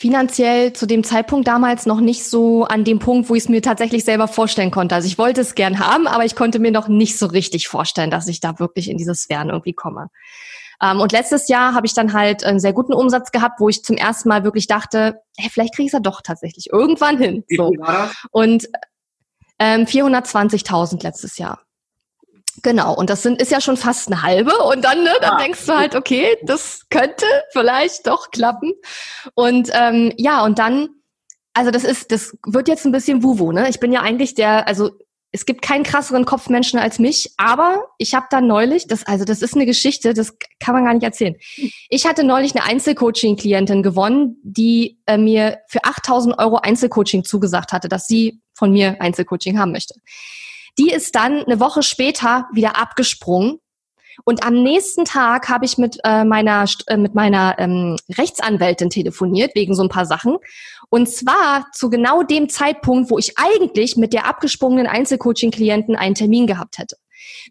finanziell 0.00 0.72
zu 0.72 0.86
dem 0.86 1.04
Zeitpunkt 1.04 1.46
damals 1.46 1.84
noch 1.84 2.00
nicht 2.00 2.24
so 2.24 2.64
an 2.64 2.84
dem 2.84 2.98
Punkt, 2.98 3.28
wo 3.28 3.34
ich 3.34 3.42
es 3.42 3.48
mir 3.50 3.60
tatsächlich 3.60 4.06
selber 4.06 4.26
vorstellen 4.26 4.70
konnte. 4.70 4.94
Also 4.94 5.06
ich 5.06 5.18
wollte 5.18 5.42
es 5.42 5.54
gern 5.54 5.80
haben, 5.80 6.06
aber 6.06 6.24
ich 6.24 6.34
konnte 6.34 6.58
mir 6.58 6.70
noch 6.70 6.88
nicht 6.88 7.18
so 7.18 7.26
richtig 7.26 7.68
vorstellen, 7.68 8.10
dass 8.10 8.26
ich 8.26 8.40
da 8.40 8.58
wirklich 8.58 8.88
in 8.88 8.96
diese 8.96 9.14
Sphären 9.14 9.50
irgendwie 9.50 9.74
komme. 9.74 10.08
Ähm, 10.82 11.00
und 11.00 11.12
letztes 11.12 11.48
Jahr 11.48 11.74
habe 11.74 11.86
ich 11.86 11.94
dann 11.94 12.12
halt 12.12 12.44
einen 12.44 12.60
sehr 12.60 12.72
guten 12.72 12.94
Umsatz 12.94 13.32
gehabt, 13.32 13.60
wo 13.60 13.68
ich 13.68 13.84
zum 13.84 13.96
ersten 13.96 14.28
Mal 14.28 14.44
wirklich 14.44 14.66
dachte, 14.66 15.20
hey, 15.36 15.50
vielleicht 15.50 15.74
kriege 15.74 15.86
ich 15.86 15.90
es 15.90 15.94
ja 15.94 16.00
doch 16.00 16.22
tatsächlich 16.22 16.70
irgendwann 16.72 17.18
hin. 17.18 17.44
So. 17.56 17.72
Und 18.30 18.68
ähm, 19.58 19.84
420.000 19.84 21.02
letztes 21.02 21.38
Jahr. 21.38 21.60
Genau, 22.62 22.94
und 22.94 23.10
das 23.10 23.22
sind, 23.22 23.40
ist 23.40 23.52
ja 23.52 23.60
schon 23.60 23.76
fast 23.76 24.08
eine 24.08 24.22
halbe. 24.22 24.56
Und 24.64 24.84
dann, 24.84 25.02
ne, 25.02 25.12
dann 25.20 25.34
ah. 25.34 25.38
denkst 25.38 25.64
du 25.66 25.74
halt, 25.74 25.94
okay, 25.94 26.36
das 26.42 26.86
könnte 26.90 27.24
vielleicht 27.52 28.06
doch 28.06 28.30
klappen. 28.30 28.72
Und 29.34 29.70
ähm, 29.72 30.12
ja, 30.16 30.44
und 30.44 30.58
dann, 30.58 30.88
also 31.54 31.70
das 31.70 31.84
ist, 31.84 32.10
das 32.12 32.36
wird 32.46 32.68
jetzt 32.68 32.84
ein 32.84 32.92
bisschen 32.92 33.22
Wuwu, 33.22 33.52
ne? 33.52 33.68
Ich 33.68 33.80
bin 33.80 33.92
ja 33.92 34.00
eigentlich 34.00 34.34
der, 34.34 34.66
also 34.66 34.90
es 35.32 35.46
gibt 35.46 35.62
keinen 35.62 35.84
krasseren 35.84 36.24
Kopfmenschen 36.24 36.78
als 36.78 36.98
mich, 36.98 37.32
aber 37.36 37.86
ich 37.98 38.14
habe 38.14 38.26
da 38.30 38.40
neulich, 38.40 38.86
das 38.88 39.06
also 39.06 39.24
das 39.24 39.42
ist 39.42 39.54
eine 39.54 39.66
Geschichte, 39.66 40.12
das 40.12 40.36
kann 40.58 40.74
man 40.74 40.84
gar 40.84 40.94
nicht 40.94 41.04
erzählen. 41.04 41.36
Ich 41.88 42.06
hatte 42.06 42.24
neulich 42.24 42.54
eine 42.54 42.64
Einzelcoaching-Klientin 42.64 43.82
gewonnen, 43.82 44.36
die 44.42 44.98
äh, 45.06 45.16
mir 45.16 45.58
für 45.68 45.80
8.000 45.84 46.38
Euro 46.38 46.56
Einzelcoaching 46.56 47.24
zugesagt 47.24 47.72
hatte, 47.72 47.88
dass 47.88 48.06
sie 48.06 48.40
von 48.54 48.72
mir 48.72 49.00
Einzelcoaching 49.00 49.58
haben 49.58 49.72
möchte. 49.72 49.94
Die 50.78 50.90
ist 50.90 51.14
dann 51.14 51.44
eine 51.44 51.60
Woche 51.60 51.82
später 51.82 52.48
wieder 52.52 52.76
abgesprungen 52.76 53.60
und 54.24 54.44
am 54.44 54.62
nächsten 54.62 55.04
Tag 55.04 55.48
habe 55.48 55.64
ich 55.64 55.78
mit 55.78 55.98
äh, 56.04 56.24
meiner 56.24 56.64
äh, 56.86 56.96
mit 56.96 57.14
meiner 57.14 57.56
ähm, 57.58 57.96
Rechtsanwältin 58.16 58.90
telefoniert 58.90 59.54
wegen 59.54 59.74
so 59.74 59.82
ein 59.82 59.88
paar 59.88 60.06
Sachen 60.06 60.36
und 60.90 61.08
zwar 61.08 61.66
zu 61.72 61.88
genau 61.88 62.22
dem 62.22 62.48
Zeitpunkt, 62.48 63.10
wo 63.10 63.18
ich 63.18 63.38
eigentlich 63.38 63.96
mit 63.96 64.12
der 64.12 64.26
abgesprungenen 64.26 64.86
Einzelcoaching-Klienten 64.86 65.96
einen 65.96 66.14
Termin 66.14 66.46
gehabt 66.46 66.78
hätte. 66.78 66.96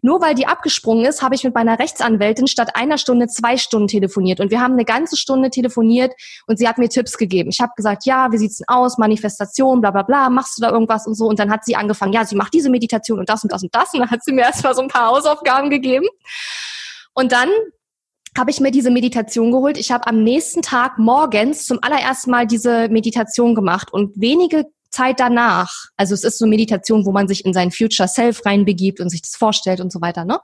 Nur 0.02 0.20
weil 0.20 0.34
die 0.34 0.46
abgesprungen 0.46 1.04
ist, 1.04 1.22
habe 1.22 1.34
ich 1.34 1.44
mit 1.44 1.54
meiner 1.54 1.78
Rechtsanwältin 1.78 2.46
statt 2.46 2.70
einer 2.74 2.98
Stunde 2.98 3.26
zwei 3.26 3.56
Stunden 3.56 3.88
telefoniert. 3.88 4.40
Und 4.40 4.50
wir 4.50 4.60
haben 4.60 4.74
eine 4.74 4.84
ganze 4.84 5.16
Stunde 5.16 5.50
telefoniert 5.50 6.12
und 6.46 6.58
sie 6.58 6.68
hat 6.68 6.78
mir 6.78 6.88
Tipps 6.88 7.16
gegeben. 7.16 7.50
Ich 7.50 7.60
habe 7.60 7.72
gesagt, 7.76 8.04
ja, 8.06 8.32
wie 8.32 8.38
sieht's 8.38 8.58
denn 8.58 8.68
aus? 8.68 8.98
Manifestation, 8.98 9.80
bla 9.80 9.90
bla 9.90 10.02
bla, 10.02 10.30
machst 10.30 10.58
du 10.58 10.62
da 10.62 10.70
irgendwas 10.70 11.06
und 11.06 11.14
so. 11.14 11.26
Und 11.26 11.38
dann 11.38 11.50
hat 11.50 11.64
sie 11.64 11.76
angefangen, 11.76 12.12
ja, 12.12 12.24
sie 12.24 12.36
macht 12.36 12.54
diese 12.54 12.70
Meditation 12.70 13.18
und 13.18 13.28
das 13.28 13.42
und 13.42 13.52
das 13.52 13.62
und 13.62 13.74
das. 13.74 13.92
Und 13.94 14.00
dann 14.00 14.10
hat 14.10 14.24
sie 14.24 14.32
mir 14.32 14.42
erstmal 14.50 14.74
so 14.74 14.82
ein 14.82 14.88
paar 14.88 15.08
Hausaufgaben 15.08 15.70
gegeben. 15.70 16.06
Und 17.14 17.32
dann 17.32 17.48
habe 18.38 18.50
ich 18.50 18.60
mir 18.60 18.70
diese 18.70 18.90
Meditation 18.90 19.50
geholt. 19.50 19.76
Ich 19.76 19.90
habe 19.90 20.06
am 20.06 20.22
nächsten 20.22 20.62
Tag 20.62 20.98
morgens 20.98 21.66
zum 21.66 21.78
allerersten 21.82 22.30
Mal 22.30 22.46
diese 22.46 22.88
Meditation 22.88 23.54
gemacht 23.54 23.92
und 23.92 24.12
wenige 24.20 24.66
Zeit 24.90 25.20
danach, 25.20 25.72
also 25.96 26.14
es 26.14 26.24
ist 26.24 26.38
so 26.38 26.46
Meditation, 26.46 27.06
wo 27.06 27.12
man 27.12 27.28
sich 27.28 27.44
in 27.44 27.52
sein 27.52 27.70
Future 27.70 28.08
Self 28.08 28.44
reinbegibt 28.44 29.00
und 29.00 29.08
sich 29.08 29.22
das 29.22 29.36
vorstellt 29.36 29.80
und 29.80 29.92
so 29.92 30.00
weiter, 30.00 30.24
ne? 30.24 30.40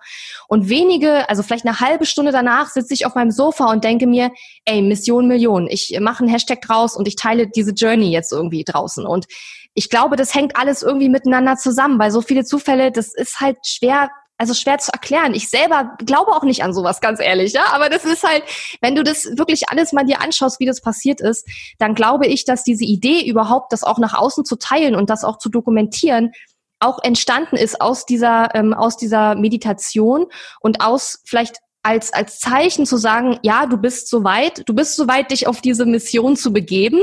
Und 0.49 0.69
wenige, 0.69 1.29
also 1.29 1.43
vielleicht 1.43 1.67
eine 1.67 1.81
halbe 1.81 2.07
Stunde 2.07 2.33
danach 2.33 2.69
sitze 2.69 2.95
ich 2.95 3.07
auf 3.07 3.15
meinem 3.15 3.31
Sofa 3.31 3.71
und 3.71 3.85
denke 3.85 4.07
mir, 4.07 4.31
ey, 4.65 4.83
Mission 4.83 5.27
Million, 5.27 5.67
ich 5.69 5.99
mache 6.01 6.25
einen 6.25 6.33
Hashtag 6.33 6.61
draus 6.63 6.97
und 6.97 7.09
ich 7.09 7.17
teile 7.17 7.49
diese 7.49 7.73
Journey 7.73 8.11
jetzt 8.11 8.33
irgendwie 8.33 8.65
draußen 8.65 9.05
und 9.05 9.27
ich 9.75 9.91
glaube, 9.91 10.17
das 10.17 10.35
hängt 10.35 10.57
alles 10.57 10.83
irgendwie 10.83 11.11
miteinander 11.11 11.57
zusammen, 11.57 11.99
weil 11.99 12.11
so 12.11 12.23
viele 12.23 12.45
Zufälle, 12.45 12.91
das 12.91 13.15
ist 13.15 13.41
halt 13.41 13.59
schwer 13.67 14.09
also 14.39 14.55
schwer 14.55 14.79
zu 14.79 14.93
erklären. 14.93 15.35
Ich 15.35 15.49
selber 15.49 15.97
glaube 15.99 16.33
auch 16.33 16.43
nicht 16.43 16.63
an 16.63 16.75
sowas, 16.75 17.01
ganz 17.01 17.21
ehrlich, 17.21 17.53
ja. 17.53 17.67
Aber 17.73 17.89
das 17.89 18.05
ist 18.05 18.23
halt, 18.23 18.43
wenn 18.81 18.95
du 18.95 19.03
das 19.03 19.25
wirklich 19.37 19.69
alles 19.69 19.93
mal 19.93 20.05
dir 20.05 20.21
anschaust, 20.21 20.61
wie 20.61 20.67
das 20.67 20.81
passiert 20.81 21.21
ist, 21.21 21.49
dann 21.79 21.95
glaube 21.95 22.27
ich, 22.27 22.45
dass 22.45 22.65
diese 22.65 22.85
Idee 22.85 23.27
überhaupt, 23.29 23.73
das 23.73 23.83
auch 23.83 23.99
nach 23.99 24.15
außen 24.15 24.45
zu 24.45 24.57
teilen 24.57 24.95
und 24.95 25.11
das 25.11 25.25
auch 25.25 25.39
zu 25.39 25.49
dokumentieren, 25.49 26.33
auch 26.79 26.99
entstanden 27.03 27.57
ist 27.57 27.81
aus 27.81 28.05
dieser 28.05 28.55
ähm, 28.55 28.75
aus 28.75 28.99
dieser 28.99 29.35
Meditation 29.35 30.27
und 30.61 30.83
aus 30.83 31.23
vielleicht 31.25 31.57
als, 31.87 32.13
als 32.13 32.41
Zeichen 32.41 32.85
zu 32.85 32.97
sagen, 32.97 33.39
ja, 33.43 33.67
du 33.67 33.77
bist 33.77 34.09
soweit, 34.09 34.69
du 34.69 34.75
bist 34.75 34.97
soweit, 34.97 35.31
dich 35.31 35.47
auf 35.47 35.61
diese 35.61 35.87
Mission 35.87 36.35
zu 36.35 36.53
begeben. 36.53 36.99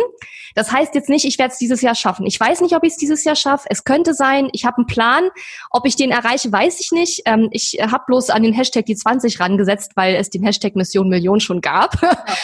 Das 0.55 0.73
heißt 0.73 0.93
jetzt 0.93 1.07
nicht, 1.07 1.23
ich 1.23 1.39
werde 1.39 1.53
es 1.53 1.57
dieses 1.57 1.81
Jahr 1.81 1.95
schaffen. 1.95 2.25
Ich 2.25 2.37
weiß 2.37 2.59
nicht, 2.59 2.75
ob 2.75 2.83
ich 2.83 2.91
es 2.91 2.97
dieses 2.97 3.23
Jahr 3.23 3.37
schaffe. 3.37 3.65
Es 3.69 3.85
könnte 3.85 4.13
sein, 4.13 4.49
ich 4.51 4.65
habe 4.65 4.77
einen 4.77 4.87
Plan. 4.87 5.29
Ob 5.71 5.85
ich 5.87 5.95
den 5.95 6.11
erreiche, 6.11 6.51
weiß 6.51 6.81
ich 6.81 6.91
nicht. 6.91 7.21
Ähm, 7.25 7.47
ich 7.51 7.79
habe 7.81 8.03
bloß 8.07 8.29
an 8.29 8.43
den 8.43 8.53
Hashtag 8.53 8.85
die 8.85 8.97
20 8.97 9.39
rangesetzt, 9.39 9.93
weil 9.95 10.15
es 10.15 10.29
den 10.29 10.43
Hashtag 10.43 10.75
Mission 10.75 11.07
Million 11.07 11.39
schon 11.39 11.61
gab. 11.61 11.95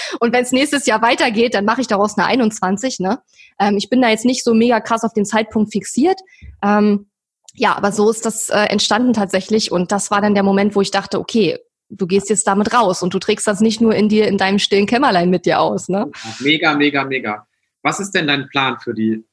Und 0.22 0.31
wenn 0.31 0.43
es 0.43 0.53
nächstes 0.53 0.86
Jahr 0.86 1.01
weitergeht, 1.01 1.53
dann 1.53 1.65
mache 1.65 1.81
ich 1.81 1.88
daraus 1.88 2.17
eine 2.17 2.25
21. 2.25 3.00
Ne? 3.00 3.19
Ähm, 3.60 3.75
ich 3.75 3.89
bin 3.89 4.01
da 4.01 4.10
jetzt 4.10 4.25
nicht 4.25 4.46
so 4.46 4.53
mega 4.53 4.79
krass 4.79 5.03
auf 5.03 5.13
den 5.13 5.25
Zeitpunkt 5.25 5.74
fixiert. 5.74 6.19
Ähm, 6.63 7.08
ja, 7.53 7.75
aber 7.75 7.91
so 7.91 8.10
ist 8.10 8.25
das 8.25 8.50
äh, 8.50 8.60
entstanden 8.60 9.12
tatsächlich. 9.12 9.74
Und 9.74 9.91
das 9.91 10.10
war 10.10 10.22
dann 10.22 10.36
der 10.36 10.43
Moment, 10.43 10.75
wo 10.75 10.81
ich 10.81 10.91
dachte, 10.91 11.19
okay, 11.19 11.60
du 11.89 12.08
gehst 12.08 12.29
jetzt 12.29 12.48
damit 12.48 12.74
raus 12.74 13.01
und 13.01 13.13
du 13.13 13.19
trägst 13.19 13.48
das 13.48 13.62
nicht 13.62 13.81
nur 13.81 13.96
in 13.96 14.10
dir, 14.10 14.27
in 14.27 14.38
deinem 14.38 14.60
stillen 14.60 14.86
Kämmerlein 14.86 15.29
mit 15.29 15.46
dir 15.46 15.60
aus. 15.60 15.89
Ne? 15.89 16.12
Mega, 16.39 16.75
mega, 16.75 17.03
mega. 17.03 17.48
Was 17.81 18.00
ist 18.00 18.12
denn 18.12 18.27
dein 18.27 18.48
Plan 18.50 18.79
für 18.79 18.93
die, 18.93 19.25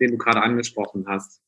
den 0.00 0.12
du 0.12 0.18
gerade 0.18 0.42
angesprochen 0.42 1.06
hast? 1.08 1.40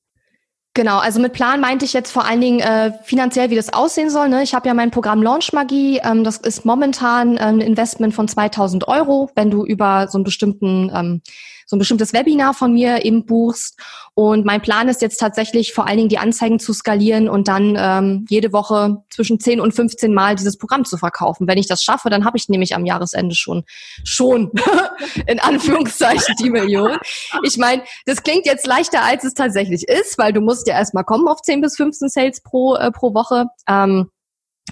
Genau, 0.74 0.98
also 0.98 1.20
mit 1.20 1.32
Plan 1.32 1.60
meinte 1.60 1.86
ich 1.86 1.94
jetzt 1.94 2.10
vor 2.10 2.26
allen 2.26 2.40
Dingen 2.42 2.60
äh, 2.60 2.92
finanziell, 3.02 3.48
wie 3.48 3.56
das 3.56 3.72
aussehen 3.72 4.10
soll. 4.10 4.28
Ne? 4.28 4.42
Ich 4.42 4.54
habe 4.54 4.68
ja 4.68 4.74
mein 4.74 4.90
Programm 4.90 5.22
Launch 5.22 5.54
Magie. 5.54 6.00
Ähm, 6.04 6.22
das 6.22 6.36
ist 6.36 6.66
momentan 6.66 7.38
ein 7.38 7.60
Investment 7.62 8.14
von 8.14 8.28
2000 8.28 8.86
Euro, 8.86 9.30
wenn 9.34 9.50
du 9.50 9.64
über 9.64 10.06
so 10.08 10.18
einen 10.18 10.24
bestimmten 10.24 10.90
ähm, 10.94 11.22
so 11.66 11.76
ein 11.76 11.78
bestimmtes 11.80 12.12
Webinar 12.12 12.54
von 12.54 12.72
mir 12.72 13.04
eben 13.04 13.26
buchst. 13.26 13.78
Und 14.14 14.46
mein 14.46 14.62
Plan 14.62 14.88
ist 14.88 15.02
jetzt 15.02 15.18
tatsächlich 15.18 15.74
vor 15.74 15.86
allen 15.86 15.98
Dingen 15.98 16.08
die 16.08 16.18
Anzeigen 16.18 16.58
zu 16.58 16.72
skalieren 16.72 17.28
und 17.28 17.48
dann 17.48 17.76
ähm, 17.78 18.24
jede 18.28 18.52
Woche 18.52 19.02
zwischen 19.10 19.40
10 19.40 19.60
und 19.60 19.74
15 19.74 20.14
Mal 20.14 20.36
dieses 20.36 20.56
Programm 20.56 20.84
zu 20.84 20.96
verkaufen. 20.96 21.46
Wenn 21.48 21.58
ich 21.58 21.66
das 21.66 21.82
schaffe, 21.82 22.08
dann 22.08 22.24
habe 22.24 22.38
ich 22.38 22.48
nämlich 22.48 22.74
am 22.74 22.86
Jahresende 22.86 23.34
schon, 23.34 23.64
schon 24.04 24.52
in 25.26 25.40
Anführungszeichen 25.40 26.36
die 26.40 26.50
Million. 26.50 26.96
Ich 27.42 27.58
meine, 27.58 27.82
das 28.06 28.22
klingt 28.22 28.46
jetzt 28.46 28.66
leichter, 28.66 29.02
als 29.02 29.24
es 29.24 29.34
tatsächlich 29.34 29.88
ist, 29.88 30.16
weil 30.18 30.32
du 30.32 30.40
musst 30.40 30.68
ja 30.68 30.74
erstmal 30.74 31.04
kommen 31.04 31.26
auf 31.28 31.42
10 31.42 31.60
bis 31.60 31.76
15 31.76 32.08
Sales 32.08 32.40
pro, 32.40 32.76
äh, 32.76 32.90
pro 32.92 33.12
Woche. 33.12 33.46
Ähm, 33.68 34.08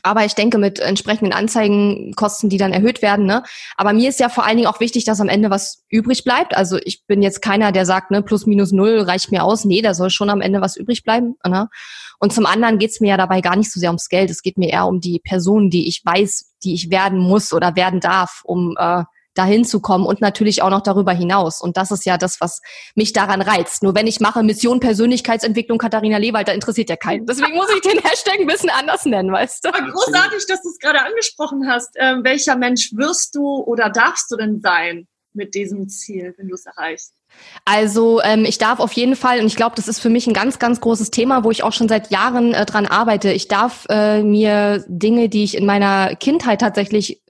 Aber 0.02 0.24
ich 0.24 0.34
denke 0.34 0.58
mit 0.58 0.80
entsprechenden 0.80 1.32
Anzeigenkosten, 1.32 2.50
die 2.50 2.56
dann 2.56 2.72
erhöht 2.72 3.00
werden. 3.00 3.26
Ne? 3.26 3.42
Aber 3.76 3.92
mir 3.92 4.08
ist 4.08 4.20
ja 4.20 4.28
vor 4.28 4.44
allen 4.44 4.56
Dingen 4.56 4.68
auch 4.68 4.80
wichtig, 4.80 5.04
dass 5.04 5.20
am 5.20 5.28
Ende 5.28 5.50
was 5.50 5.84
übrig 5.88 6.24
bleibt. 6.24 6.56
Also 6.56 6.78
ich 6.84 7.06
bin 7.06 7.22
jetzt 7.22 7.42
keiner, 7.42 7.72
der 7.72 7.86
sagt, 7.86 8.10
ne, 8.10 8.22
plus 8.22 8.46
minus 8.46 8.72
null 8.72 9.00
reicht 9.00 9.30
mir 9.30 9.44
aus. 9.44 9.64
Nee, 9.64 9.82
da 9.82 9.94
soll 9.94 10.10
schon 10.10 10.30
am 10.30 10.40
Ende 10.40 10.60
was 10.60 10.76
übrig 10.76 11.04
bleiben. 11.04 11.36
Ne? 11.46 11.68
Und 12.18 12.32
zum 12.32 12.46
anderen 12.46 12.78
geht's 12.78 13.00
mir 13.00 13.10
ja 13.10 13.16
dabei 13.16 13.40
gar 13.40 13.56
nicht 13.56 13.72
so 13.72 13.78
sehr 13.78 13.90
ums 13.90 14.08
Geld. 14.08 14.30
Es 14.30 14.42
geht 14.42 14.58
mir 14.58 14.70
eher 14.70 14.86
um 14.86 15.00
die 15.00 15.20
Person, 15.20 15.70
die 15.70 15.88
ich 15.88 16.02
weiß, 16.04 16.54
die 16.64 16.74
ich 16.74 16.90
werden 16.90 17.18
muss 17.18 17.52
oder 17.52 17.76
werden 17.76 18.00
darf, 18.00 18.40
um 18.44 18.74
äh, 18.78 19.04
dahin 19.34 19.64
zu 19.64 19.80
kommen 19.80 20.06
und 20.06 20.20
natürlich 20.20 20.62
auch 20.62 20.70
noch 20.70 20.82
darüber 20.82 21.12
hinaus. 21.12 21.60
Und 21.60 21.76
das 21.76 21.90
ist 21.90 22.06
ja 22.06 22.16
das, 22.16 22.40
was 22.40 22.60
mich 22.94 23.12
daran 23.12 23.42
reizt. 23.42 23.82
Nur 23.82 23.94
wenn 23.94 24.06
ich 24.06 24.20
mache 24.20 24.42
Mission 24.42 24.80
Persönlichkeitsentwicklung 24.80 25.78
Katharina 25.78 26.18
Lewald, 26.18 26.48
da 26.48 26.52
interessiert 26.52 26.88
ja 26.88 26.96
keinen. 26.96 27.26
Deswegen 27.26 27.54
muss 27.54 27.68
ich 27.74 27.80
den 27.80 27.98
Hashtag 27.98 28.40
ein 28.40 28.46
bisschen 28.46 28.70
anders 28.70 29.04
nennen, 29.04 29.32
weißt 29.32 29.64
du? 29.64 29.68
Aber 29.68 29.90
großartig, 29.90 30.46
dass 30.46 30.62
du 30.62 30.68
es 30.68 30.78
gerade 30.78 31.00
angesprochen 31.02 31.68
hast. 31.68 31.90
Ähm, 31.96 32.22
welcher 32.24 32.56
Mensch 32.56 32.92
wirst 32.94 33.34
du 33.34 33.62
oder 33.64 33.90
darfst 33.90 34.30
du 34.30 34.36
denn 34.36 34.60
sein 34.60 35.06
mit 35.32 35.54
diesem 35.54 35.88
Ziel, 35.88 36.34
wenn 36.38 36.48
du 36.48 36.54
es 36.54 36.66
erreichst? 36.66 37.12
Also 37.64 38.20
ähm, 38.22 38.44
ich 38.44 38.58
darf 38.58 38.78
auf 38.78 38.92
jeden 38.92 39.16
Fall, 39.16 39.40
und 39.40 39.46
ich 39.46 39.56
glaube, 39.56 39.74
das 39.76 39.88
ist 39.88 39.98
für 39.98 40.10
mich 40.10 40.26
ein 40.26 40.34
ganz, 40.34 40.58
ganz 40.58 40.80
großes 40.80 41.10
Thema, 41.10 41.42
wo 41.42 41.50
ich 41.50 41.62
auch 41.62 41.72
schon 41.72 41.88
seit 41.88 42.10
Jahren 42.10 42.54
äh, 42.54 42.64
dran 42.64 42.86
arbeite. 42.86 43.32
Ich 43.32 43.48
darf 43.48 43.86
äh, 43.88 44.22
mir 44.22 44.84
Dinge, 44.86 45.28
die 45.28 45.42
ich 45.42 45.56
in 45.56 45.66
meiner 45.66 46.14
Kindheit 46.14 46.60
tatsächlich 46.60 47.22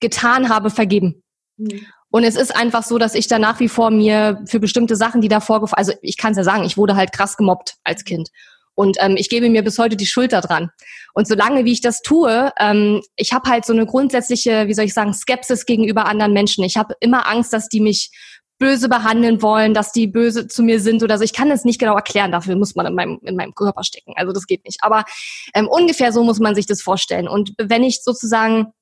getan 0.00 0.48
habe, 0.48 0.70
vergeben. 0.70 1.22
Mhm. 1.58 1.86
Und 2.10 2.24
es 2.24 2.36
ist 2.36 2.56
einfach 2.56 2.84
so, 2.84 2.96
dass 2.96 3.14
ich 3.14 3.28
da 3.28 3.38
nach 3.38 3.60
wie 3.60 3.68
vor 3.68 3.90
mir 3.90 4.42
für 4.46 4.60
bestimmte 4.60 4.96
Sachen, 4.96 5.20
die 5.20 5.28
da 5.28 5.40
vorgefallen, 5.40 5.78
also 5.78 5.92
ich 6.00 6.16
kann 6.16 6.32
es 6.32 6.38
ja 6.38 6.44
sagen, 6.44 6.64
ich 6.64 6.78
wurde 6.78 6.96
halt 6.96 7.12
krass 7.12 7.36
gemobbt 7.36 7.74
als 7.84 8.04
Kind. 8.04 8.30
Und 8.74 8.96
ähm, 9.00 9.16
ich 9.16 9.28
gebe 9.28 9.50
mir 9.50 9.64
bis 9.64 9.78
heute 9.78 9.96
die 9.96 10.06
Schulter 10.06 10.40
dran. 10.40 10.70
Und 11.12 11.26
solange 11.26 11.64
wie 11.64 11.72
ich 11.72 11.80
das 11.80 12.00
tue, 12.00 12.52
ähm, 12.60 13.02
ich 13.16 13.32
habe 13.32 13.50
halt 13.50 13.66
so 13.66 13.72
eine 13.72 13.86
grundsätzliche, 13.86 14.68
wie 14.68 14.74
soll 14.74 14.84
ich 14.84 14.94
sagen, 14.94 15.12
Skepsis 15.12 15.66
gegenüber 15.66 16.06
anderen 16.06 16.32
Menschen. 16.32 16.62
Ich 16.62 16.76
habe 16.76 16.94
immer 17.00 17.28
Angst, 17.28 17.52
dass 17.52 17.68
die 17.68 17.80
mich 17.80 18.10
böse 18.58 18.88
behandeln 18.88 19.42
wollen, 19.42 19.74
dass 19.74 19.92
die 19.92 20.06
böse 20.06 20.46
zu 20.46 20.62
mir 20.62 20.80
sind 20.80 21.02
oder 21.02 21.18
so. 21.18 21.24
Ich 21.24 21.32
kann 21.32 21.50
es 21.50 21.64
nicht 21.64 21.80
genau 21.80 21.94
erklären, 21.94 22.32
dafür 22.32 22.56
muss 22.56 22.74
man 22.74 22.86
in 22.86 22.94
meinem, 22.94 23.18
in 23.24 23.36
meinem 23.36 23.54
Körper 23.54 23.84
stecken. 23.84 24.12
Also 24.16 24.32
das 24.32 24.46
geht 24.46 24.64
nicht. 24.64 24.78
Aber 24.82 25.04
ähm, 25.54 25.68
ungefähr 25.68 26.12
so 26.12 26.22
muss 26.22 26.38
man 26.38 26.54
sich 26.54 26.66
das 26.66 26.80
vorstellen. 26.80 27.28
Und 27.28 27.54
wenn 27.58 27.82
ich 27.82 28.02
sozusagen 28.02 28.72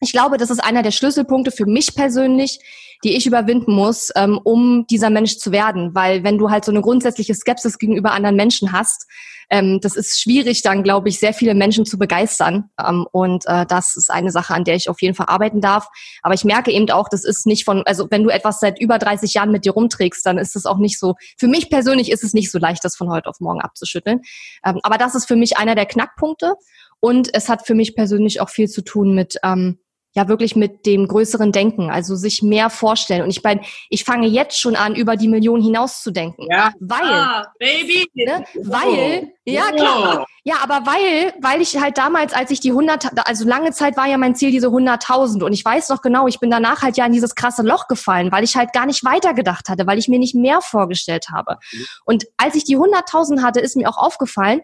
ich 0.00 0.12
glaube, 0.12 0.38
das 0.38 0.50
ist 0.50 0.60
einer 0.60 0.82
der 0.82 0.90
Schlüsselpunkte 0.90 1.50
für 1.50 1.66
mich 1.66 1.94
persönlich, 1.94 2.60
die 3.04 3.16
ich 3.16 3.26
überwinden 3.26 3.74
muss, 3.74 4.10
ähm, 4.16 4.38
um 4.42 4.86
dieser 4.88 5.10
Mensch 5.10 5.38
zu 5.38 5.52
werden. 5.52 5.94
Weil 5.94 6.24
wenn 6.24 6.38
du 6.38 6.50
halt 6.50 6.64
so 6.64 6.72
eine 6.72 6.80
grundsätzliche 6.80 7.34
Skepsis 7.34 7.78
gegenüber 7.78 8.12
anderen 8.12 8.36
Menschen 8.36 8.72
hast, 8.72 9.06
ähm, 9.50 9.80
das 9.80 9.96
ist 9.96 10.20
schwierig, 10.20 10.62
dann 10.62 10.82
glaube 10.82 11.08
ich, 11.08 11.18
sehr 11.18 11.34
viele 11.34 11.54
Menschen 11.54 11.84
zu 11.84 11.98
begeistern. 11.98 12.70
Ähm, 12.78 13.06
und 13.10 13.44
äh, 13.46 13.66
das 13.66 13.96
ist 13.96 14.10
eine 14.10 14.30
Sache, 14.30 14.54
an 14.54 14.64
der 14.64 14.76
ich 14.76 14.88
auf 14.88 15.02
jeden 15.02 15.14
Fall 15.14 15.26
arbeiten 15.28 15.60
darf. 15.60 15.88
Aber 16.22 16.34
ich 16.34 16.44
merke 16.44 16.70
eben 16.70 16.88
auch, 16.90 17.08
das 17.08 17.24
ist 17.24 17.46
nicht 17.46 17.64
von, 17.64 17.82
also 17.84 18.06
wenn 18.10 18.22
du 18.22 18.30
etwas 18.30 18.60
seit 18.60 18.80
über 18.80 18.98
30 18.98 19.34
Jahren 19.34 19.50
mit 19.50 19.64
dir 19.64 19.72
rumträgst, 19.72 20.24
dann 20.24 20.38
ist 20.38 20.54
es 20.54 20.66
auch 20.66 20.78
nicht 20.78 20.98
so, 20.98 21.14
für 21.38 21.48
mich 21.48 21.68
persönlich 21.68 22.10
ist 22.10 22.22
es 22.22 22.32
nicht 22.32 22.50
so 22.50 22.58
leicht, 22.58 22.84
das 22.84 22.96
von 22.96 23.10
heute 23.10 23.28
auf 23.28 23.40
morgen 23.40 23.60
abzuschütteln. 23.60 24.20
Aber 24.62 24.98
das 24.98 25.14
ist 25.14 25.26
für 25.26 25.36
mich 25.36 25.58
einer 25.58 25.74
der 25.74 25.86
Knackpunkte. 25.86 26.54
Und 27.00 27.34
es 27.34 27.48
hat 27.48 27.66
für 27.66 27.74
mich 27.74 27.96
persönlich 27.96 28.40
auch 28.40 28.50
viel 28.50 28.68
zu 28.68 28.82
tun 28.82 29.14
mit, 29.14 29.36
ähm, 29.42 29.78
ja 30.12 30.28
wirklich 30.28 30.56
mit 30.56 30.86
dem 30.86 31.06
größeren 31.06 31.52
Denken, 31.52 31.90
also 31.90 32.16
sich 32.16 32.42
mehr 32.42 32.68
vorstellen. 32.68 33.22
Und 33.22 33.30
ich 33.30 33.42
meine, 33.42 33.60
ich 33.88 34.04
fange 34.04 34.26
jetzt 34.26 34.58
schon 34.58 34.74
an, 34.74 34.94
über 34.94 35.16
die 35.16 35.28
Million 35.28 35.62
hinaus 35.62 36.02
zu 36.02 36.10
denken. 36.10 36.46
Ja. 36.50 36.72
Weil, 36.80 37.08
ah, 37.08 37.52
Baby. 37.58 38.06
Ne, 38.14 38.44
weil, 38.62 39.24
oh. 39.24 39.28
ja 39.44 39.70
klar. 39.70 40.26
Ja, 40.42 40.56
aber 40.62 40.86
weil, 40.86 41.34
weil 41.40 41.60
ich 41.60 41.78
halt 41.78 41.98
damals, 41.98 42.32
als 42.32 42.50
ich 42.50 42.60
die 42.60 42.70
100, 42.70 43.28
also 43.28 43.46
lange 43.46 43.72
Zeit 43.72 43.96
war 43.96 44.06
ja 44.06 44.18
mein 44.18 44.34
Ziel 44.34 44.50
diese 44.50 44.68
100.000 44.68 45.44
und 45.44 45.52
ich 45.52 45.64
weiß 45.64 45.90
noch 45.90 46.00
genau, 46.00 46.26
ich 46.26 46.40
bin 46.40 46.50
danach 46.50 46.82
halt 46.82 46.96
ja 46.96 47.06
in 47.06 47.12
dieses 47.12 47.34
krasse 47.34 47.62
Loch 47.62 47.86
gefallen, 47.88 48.32
weil 48.32 48.42
ich 48.42 48.56
halt 48.56 48.72
gar 48.72 48.86
nicht 48.86 49.04
weitergedacht 49.04 49.68
hatte, 49.68 49.86
weil 49.86 49.98
ich 49.98 50.08
mir 50.08 50.18
nicht 50.18 50.34
mehr 50.34 50.60
vorgestellt 50.60 51.26
habe. 51.32 51.58
Mhm. 51.72 51.86
Und 52.04 52.24
als 52.36 52.54
ich 52.56 52.64
die 52.64 52.78
100.000 52.78 53.42
hatte, 53.42 53.60
ist 53.60 53.76
mir 53.76 53.88
auch 53.88 53.98
aufgefallen, 53.98 54.62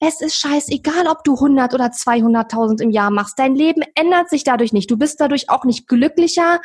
es 0.00 0.20
ist 0.20 0.36
scheißegal, 0.36 1.06
ob 1.08 1.24
du 1.24 1.34
100 1.34 1.74
oder 1.74 1.86
200.000 1.86 2.82
im 2.82 2.90
Jahr 2.90 3.10
machst. 3.10 3.38
Dein 3.38 3.54
Leben 3.54 3.82
ändert 3.94 4.28
sich 4.28 4.44
dadurch 4.44 4.72
nicht. 4.72 4.90
Du 4.90 4.96
bist 4.96 5.20
dadurch 5.20 5.48
auch 5.48 5.64
nicht 5.64 5.88
glücklicher. 5.88 6.60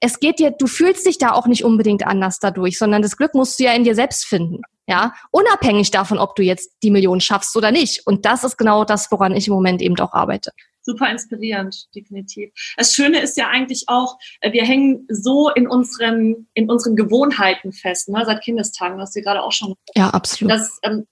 Es 0.00 0.20
geht 0.20 0.38
dir, 0.38 0.52
du 0.52 0.66
fühlst 0.66 1.06
dich 1.06 1.18
da 1.18 1.32
auch 1.32 1.46
nicht 1.46 1.64
unbedingt 1.64 2.06
anders 2.06 2.38
dadurch, 2.38 2.78
sondern 2.78 3.02
das 3.02 3.16
Glück 3.16 3.34
musst 3.34 3.58
du 3.58 3.64
ja 3.64 3.72
in 3.72 3.84
dir 3.84 3.94
selbst 3.94 4.26
finden. 4.26 4.62
Ja, 4.86 5.14
unabhängig 5.30 5.90
davon, 5.90 6.18
ob 6.18 6.36
du 6.36 6.42
jetzt 6.42 6.70
die 6.82 6.90
Million 6.90 7.20
schaffst 7.20 7.56
oder 7.56 7.70
nicht. 7.70 8.06
Und 8.06 8.26
das 8.26 8.44
ist 8.44 8.58
genau 8.58 8.84
das, 8.84 9.10
woran 9.10 9.34
ich 9.34 9.48
im 9.48 9.54
Moment 9.54 9.80
eben 9.80 9.98
auch 9.98 10.12
arbeite 10.12 10.50
super 10.84 11.10
inspirierend, 11.10 11.86
definitiv. 11.94 12.52
Das 12.76 12.92
Schöne 12.92 13.20
ist 13.20 13.36
ja 13.36 13.48
eigentlich 13.48 13.84
auch, 13.86 14.18
äh, 14.40 14.52
wir 14.52 14.64
hängen 14.64 15.06
so 15.08 15.50
in 15.50 15.66
unseren, 15.66 16.46
in 16.54 16.70
unseren 16.70 16.94
Gewohnheiten 16.94 17.72
fest, 17.72 18.08
ne, 18.08 18.22
seit 18.24 18.42
Kindestagen, 18.42 19.00
hast 19.00 19.16
du 19.16 19.22
gerade 19.22 19.42
auch 19.42 19.52
schon. 19.52 19.74
Ja, 19.94 20.10
absolut. 20.10 20.52
Dass, 20.52 20.78
ähm, 20.82 21.06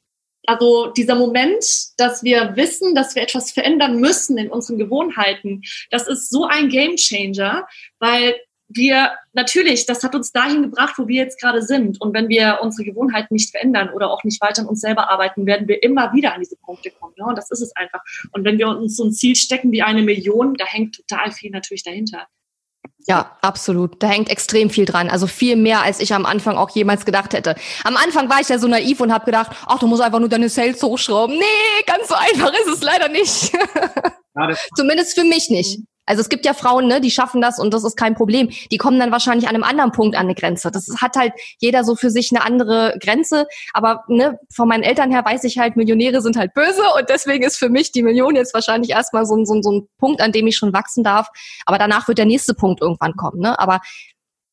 also 0.46 0.88
dieser 0.88 1.14
Moment, 1.14 1.64
dass 1.99 2.22
wir 2.22 2.56
wissen, 2.56 2.94
dass 2.94 3.14
wir 3.14 3.22
etwas 3.22 3.52
verändern 3.52 4.00
müssen 4.00 4.38
in 4.38 4.50
unseren 4.50 4.78
Gewohnheiten, 4.78 5.62
das 5.90 6.08
ist 6.08 6.30
so 6.30 6.46
ein 6.46 6.68
Game 6.68 6.96
Changer, 6.96 7.66
weil 7.99 8.34
wir 8.75 9.12
natürlich, 9.32 9.87
das 9.87 10.02
hat 10.02 10.14
uns 10.14 10.32
dahin 10.32 10.62
gebracht, 10.62 10.94
wo 10.99 11.06
wir 11.06 11.25
jetzt 11.25 11.40
gerade 11.40 11.62
sind. 11.62 12.00
Und 12.00 12.14
wenn 12.14 12.28
wir 12.28 12.61
unsere 12.62 12.84
Gewohnheiten 12.84 13.34
nicht 13.34 13.50
verändern 13.50 13.90
oder 13.90 14.11
auch 14.11 14.25
nicht 14.25 14.40
weiter 14.40 14.62
an 14.62 14.68
uns 14.68 14.80
selber 14.80 15.11
arbeiten, 15.11 15.46
werden 15.46 15.68
wir 15.68 15.82
immer 15.82 16.12
wieder 16.12 16.34
an 16.34 16.40
diese 16.40 16.56
Punkte 16.56 16.90
kommen. 16.90 17.14
Ne? 17.18 17.26
Und 17.26 17.37
das 17.37 17.50
ist 17.50 17.61
es 17.61 17.76
einfach. 17.76 18.00
Und 18.32 18.44
wenn 18.44 18.58
wir 18.58 18.68
uns 18.68 18.96
so 18.96 19.04
ein 19.04 19.12
Ziel 19.12 19.37
stecken 19.37 19.72
wie 19.72 19.82
eine 19.82 20.02
Million, 20.02 20.54
da 20.54 20.64
hängt 20.64 20.96
total 20.96 21.32
viel 21.32 21.50
natürlich 21.50 21.82
dahinter. 21.82 22.26
Ja, 23.07 23.37
absolut. 23.43 24.03
Da 24.03 24.09
hängt 24.09 24.31
extrem 24.31 24.71
viel 24.71 24.85
dran. 24.85 25.11
Also 25.11 25.27
viel 25.27 25.57
mehr, 25.57 25.83
als 25.83 26.01
ich 26.01 26.15
am 26.15 26.25
Anfang 26.25 26.57
auch 26.57 26.71
jemals 26.71 27.05
gedacht 27.05 27.33
hätte. 27.33 27.57
Am 27.85 27.97
Anfang 27.97 28.29
war 28.31 28.41
ich 28.41 28.49
ja 28.49 28.59
so 28.59 28.69
naiv 28.69 29.01
und 29.01 29.12
habe 29.12 29.25
gedacht, 29.25 29.51
ach, 29.67 29.81
du 29.81 29.87
musst 29.89 30.03
einfach 30.03 30.21
nur 30.21 30.29
deine 30.29 30.49
Sales 30.49 30.83
hochschrauben. 30.83 31.37
Nee, 31.37 31.85
ganz 31.87 32.09
so 32.09 32.15
einfach 32.15 32.53
ist 32.53 32.69
es 32.69 32.83
leider 32.83 33.09
nicht. 33.09 33.53
Ja, 34.35 34.51
Zumindest 34.77 35.19
für 35.19 35.25
mich 35.25 35.51
nicht. 35.51 35.81
Also 36.06 36.21
es 36.21 36.28
gibt 36.28 36.44
ja 36.44 36.52
Frauen, 36.52 36.88
ne, 36.88 37.00
die 37.00 37.11
schaffen 37.11 37.40
das 37.40 37.59
und 37.59 37.73
das 37.73 37.85
ist 37.85 37.97
kein 37.97 38.14
Problem. 38.14 38.50
Die 38.71 38.78
kommen 38.78 38.99
dann 38.99 39.12
wahrscheinlich 39.12 39.49
an 39.49 39.54
einem 39.54 39.64
anderen 39.64 39.92
Punkt 39.92 40.16
an 40.16 40.26
eine 40.26 40.35
Grenze. 40.35 40.71
Das 40.71 40.88
hat 41.00 41.16
halt 41.16 41.32
jeder 41.59 41.85
so 41.85 41.94
für 41.94 42.11
sich 42.11 42.30
eine 42.32 42.44
andere 42.44 42.97
Grenze. 43.00 43.47
Aber 43.73 44.04
ne, 44.09 44.38
von 44.52 44.68
meinen 44.68 44.82
Eltern 44.82 45.11
her 45.11 45.25
weiß 45.25 45.44
ich 45.44 45.59
halt, 45.59 45.76
Millionäre 45.76 46.21
sind 46.21 46.37
halt 46.37 46.54
böse 46.54 46.82
und 46.99 47.09
deswegen 47.09 47.44
ist 47.44 47.56
für 47.56 47.68
mich 47.68 47.92
die 47.92 48.02
Million 48.02 48.35
jetzt 48.35 48.54
wahrscheinlich 48.54 48.90
erstmal 48.90 49.26
so, 49.26 49.44
so, 49.44 49.62
so 49.62 49.73
ein 49.73 49.88
Punkt, 49.99 50.21
an 50.21 50.32
dem 50.32 50.47
ich 50.47 50.56
schon 50.56 50.73
wachsen 50.73 51.04
darf. 51.04 51.28
Aber 51.66 51.78
danach 51.78 52.09
wird 52.09 52.18
der 52.18 52.26
nächste 52.26 52.54
Punkt 52.54 52.80
irgendwann 52.82 53.14
kommen. 53.14 53.40
Ne? 53.40 53.59
Aber 53.59 53.80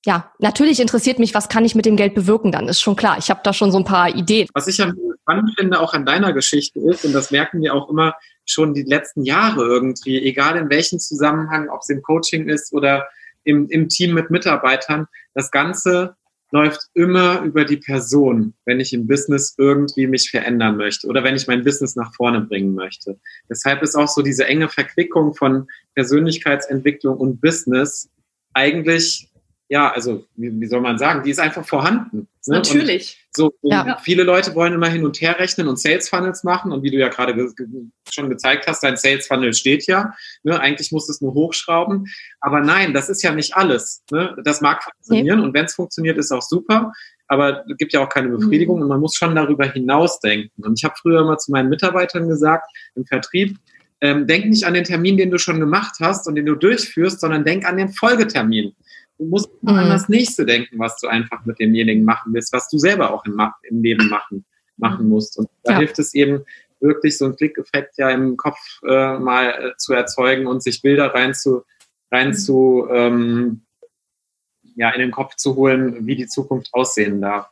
ja, 0.05 0.31
natürlich 0.39 0.79
interessiert 0.79 1.19
mich, 1.19 1.33
was 1.33 1.49
kann 1.49 1.65
ich 1.65 1.75
mit 1.75 1.85
dem 1.85 1.97
Geld 1.97 2.15
bewirken 2.15 2.51
dann, 2.51 2.69
ist 2.69 2.79
schon 2.79 2.95
klar. 2.95 3.17
Ich 3.17 3.29
habe 3.29 3.41
da 3.43 3.53
schon 3.53 3.71
so 3.71 3.77
ein 3.77 3.83
paar 3.83 4.09
Ideen. 4.15 4.47
Was 4.53 4.67
ich 4.67 4.77
ja 4.77 4.91
spannend 5.21 5.51
finde, 5.57 5.79
auch 5.79 5.93
an 5.93 6.05
deiner 6.05 6.31
Geschichte 6.31 6.79
ist, 6.79 7.03
und 7.05 7.13
das 7.13 7.31
merken 7.31 7.61
wir 7.61 7.73
auch 7.73 7.89
immer 7.89 8.15
schon 8.51 8.73
die 8.73 8.83
letzten 8.83 9.23
Jahre 9.23 9.63
irgendwie, 9.65 10.21
egal 10.21 10.57
in 10.57 10.69
welchem 10.69 10.99
Zusammenhang, 10.99 11.69
ob 11.69 11.81
es 11.81 11.89
im 11.89 12.01
Coaching 12.01 12.49
ist 12.49 12.73
oder 12.73 13.07
im, 13.43 13.67
im 13.69 13.89
Team 13.89 14.13
mit 14.13 14.29
Mitarbeitern, 14.29 15.07
das 15.33 15.51
Ganze 15.51 16.15
läuft 16.51 16.81
immer 16.93 17.41
über 17.41 17.63
die 17.63 17.77
Person, 17.77 18.53
wenn 18.65 18.79
ich 18.79 18.91
im 18.93 19.07
Business 19.07 19.53
irgendwie 19.57 20.07
mich 20.07 20.31
verändern 20.31 20.77
möchte 20.77 21.07
oder 21.07 21.23
wenn 21.23 21.35
ich 21.35 21.47
mein 21.47 21.63
Business 21.63 21.95
nach 21.95 22.13
vorne 22.15 22.41
bringen 22.41 22.73
möchte. 22.73 23.19
Deshalb 23.49 23.83
ist 23.83 23.95
auch 23.95 24.07
so 24.07 24.21
diese 24.21 24.45
enge 24.45 24.67
Verquickung 24.67 25.35
von 25.35 25.67
Persönlichkeitsentwicklung 25.93 27.17
und 27.17 27.39
Business 27.39 28.09
eigentlich 28.53 29.29
ja, 29.69 29.91
also 29.91 30.25
wie, 30.35 30.59
wie, 30.59 30.65
soll 30.65 30.81
man 30.81 30.97
sagen, 30.97 31.21
die 31.23 31.29
ist 31.29 31.39
einfach 31.39 31.65
vorhanden. 31.65 32.27
Ne? 32.47 32.55
Natürlich. 32.55 33.23
Und 33.27 33.35
so 33.35 33.53
ja. 33.61 33.99
viele 34.01 34.23
Leute 34.23 34.55
wollen 34.55 34.73
immer 34.73 34.87
hin 34.87 35.05
und 35.05 35.21
her 35.21 35.37
rechnen 35.37 35.67
und 35.67 35.79
Sales 35.79 36.09
Funnels 36.09 36.43
machen 36.43 36.71
und 36.71 36.81
wie 36.81 36.89
du 36.89 36.97
ja 36.97 37.07
gerade 37.09 37.35
ge 37.35 37.67
schon 38.11 38.29
gezeigt 38.29 38.65
hast, 38.67 38.81
dein 38.81 38.97
Sales 38.97 39.27
Funnel 39.27 39.53
steht 39.53 39.85
ja. 39.85 40.13
Ne? 40.41 40.59
Eigentlich 40.59 40.91
musst 40.91 41.07
du 41.07 41.11
es 41.13 41.21
nur 41.21 41.35
hochschrauben, 41.35 42.07
aber 42.41 42.61
nein, 42.61 42.95
das 42.95 43.09
ist 43.09 43.21
ja 43.21 43.31
nicht 43.31 43.55
alles. 43.55 44.03
Ne? 44.11 44.35
Das 44.43 44.59
mag 44.59 44.83
funktionieren 44.83 45.39
nee. 45.39 45.45
und 45.45 45.53
wenn 45.53 45.65
es 45.65 45.75
funktioniert, 45.75 46.17
ist 46.17 46.31
auch 46.31 46.41
super. 46.41 46.91
Aber 47.27 47.63
es 47.69 47.77
gibt 47.77 47.93
ja 47.93 48.03
auch 48.03 48.09
keine 48.09 48.29
Befriedigung 48.29 48.77
mhm. 48.77 48.81
und 48.83 48.87
man 48.87 48.99
muss 48.99 49.13
schon 49.15 49.35
darüber 49.35 49.67
hinaus 49.67 50.19
denken. 50.19 50.63
Und 50.63 50.79
ich 50.79 50.83
habe 50.83 50.95
früher 50.99 51.21
immer 51.21 51.37
zu 51.37 51.51
meinen 51.51 51.69
Mitarbeitern 51.69 52.27
gesagt, 52.27 52.67
im 52.95 53.05
Vertrieb, 53.05 53.55
ähm, 54.01 54.25
denk 54.25 54.47
nicht 54.47 54.63
an 54.63 54.73
den 54.73 54.83
Termin, 54.83 55.17
den 55.17 55.29
du 55.29 55.37
schon 55.37 55.59
gemacht 55.59 55.97
hast 55.99 56.27
und 56.27 56.33
den 56.33 56.47
du 56.47 56.55
durchführst, 56.55 57.19
sondern 57.19 57.43
denk 57.43 57.65
an 57.65 57.77
den 57.77 57.89
Folgetermin. 57.89 58.73
Du 59.19 59.25
musst 59.25 59.51
mhm. 59.61 59.69
an 59.69 59.89
das 59.89 60.07
nächste 60.07 60.45
denken, 60.45 60.79
was 60.79 60.97
du 60.97 61.07
einfach 61.07 61.45
mit 61.45 61.59
demjenigen 61.59 62.05
machen 62.05 62.33
willst, 62.33 62.53
was 62.53 62.69
du 62.69 62.77
selber 62.77 63.13
auch 63.13 63.25
im, 63.25 63.39
im 63.63 63.83
Leben 63.83 64.07
machen, 64.07 64.45
machen 64.77 65.05
mhm. 65.05 65.11
musst. 65.11 65.37
Und 65.37 65.49
da 65.63 65.73
ja. 65.73 65.79
hilft 65.79 65.99
es 65.99 66.13
eben 66.13 66.45
wirklich, 66.79 67.17
so 67.17 67.25
einen 67.25 67.35
Klickeffekt 67.35 67.97
ja 67.97 68.09
im 68.09 68.37
Kopf 68.37 68.57
äh, 68.87 69.19
mal 69.19 69.49
äh, 69.49 69.77
zu 69.77 69.93
erzeugen 69.93 70.47
und 70.47 70.63
sich 70.63 70.81
Bilder 70.81 71.13
rein 71.13 71.33
zu, 71.33 71.63
rein 72.09 72.29
mhm. 72.29 72.33
zu 72.33 72.87
ähm, 72.89 73.61
ja, 74.75 74.89
in 74.91 75.01
den 75.01 75.11
Kopf 75.11 75.35
zu 75.35 75.55
holen, 75.55 76.07
wie 76.07 76.15
die 76.15 76.27
Zukunft 76.27 76.69
aussehen 76.73 77.19
darf. 77.19 77.49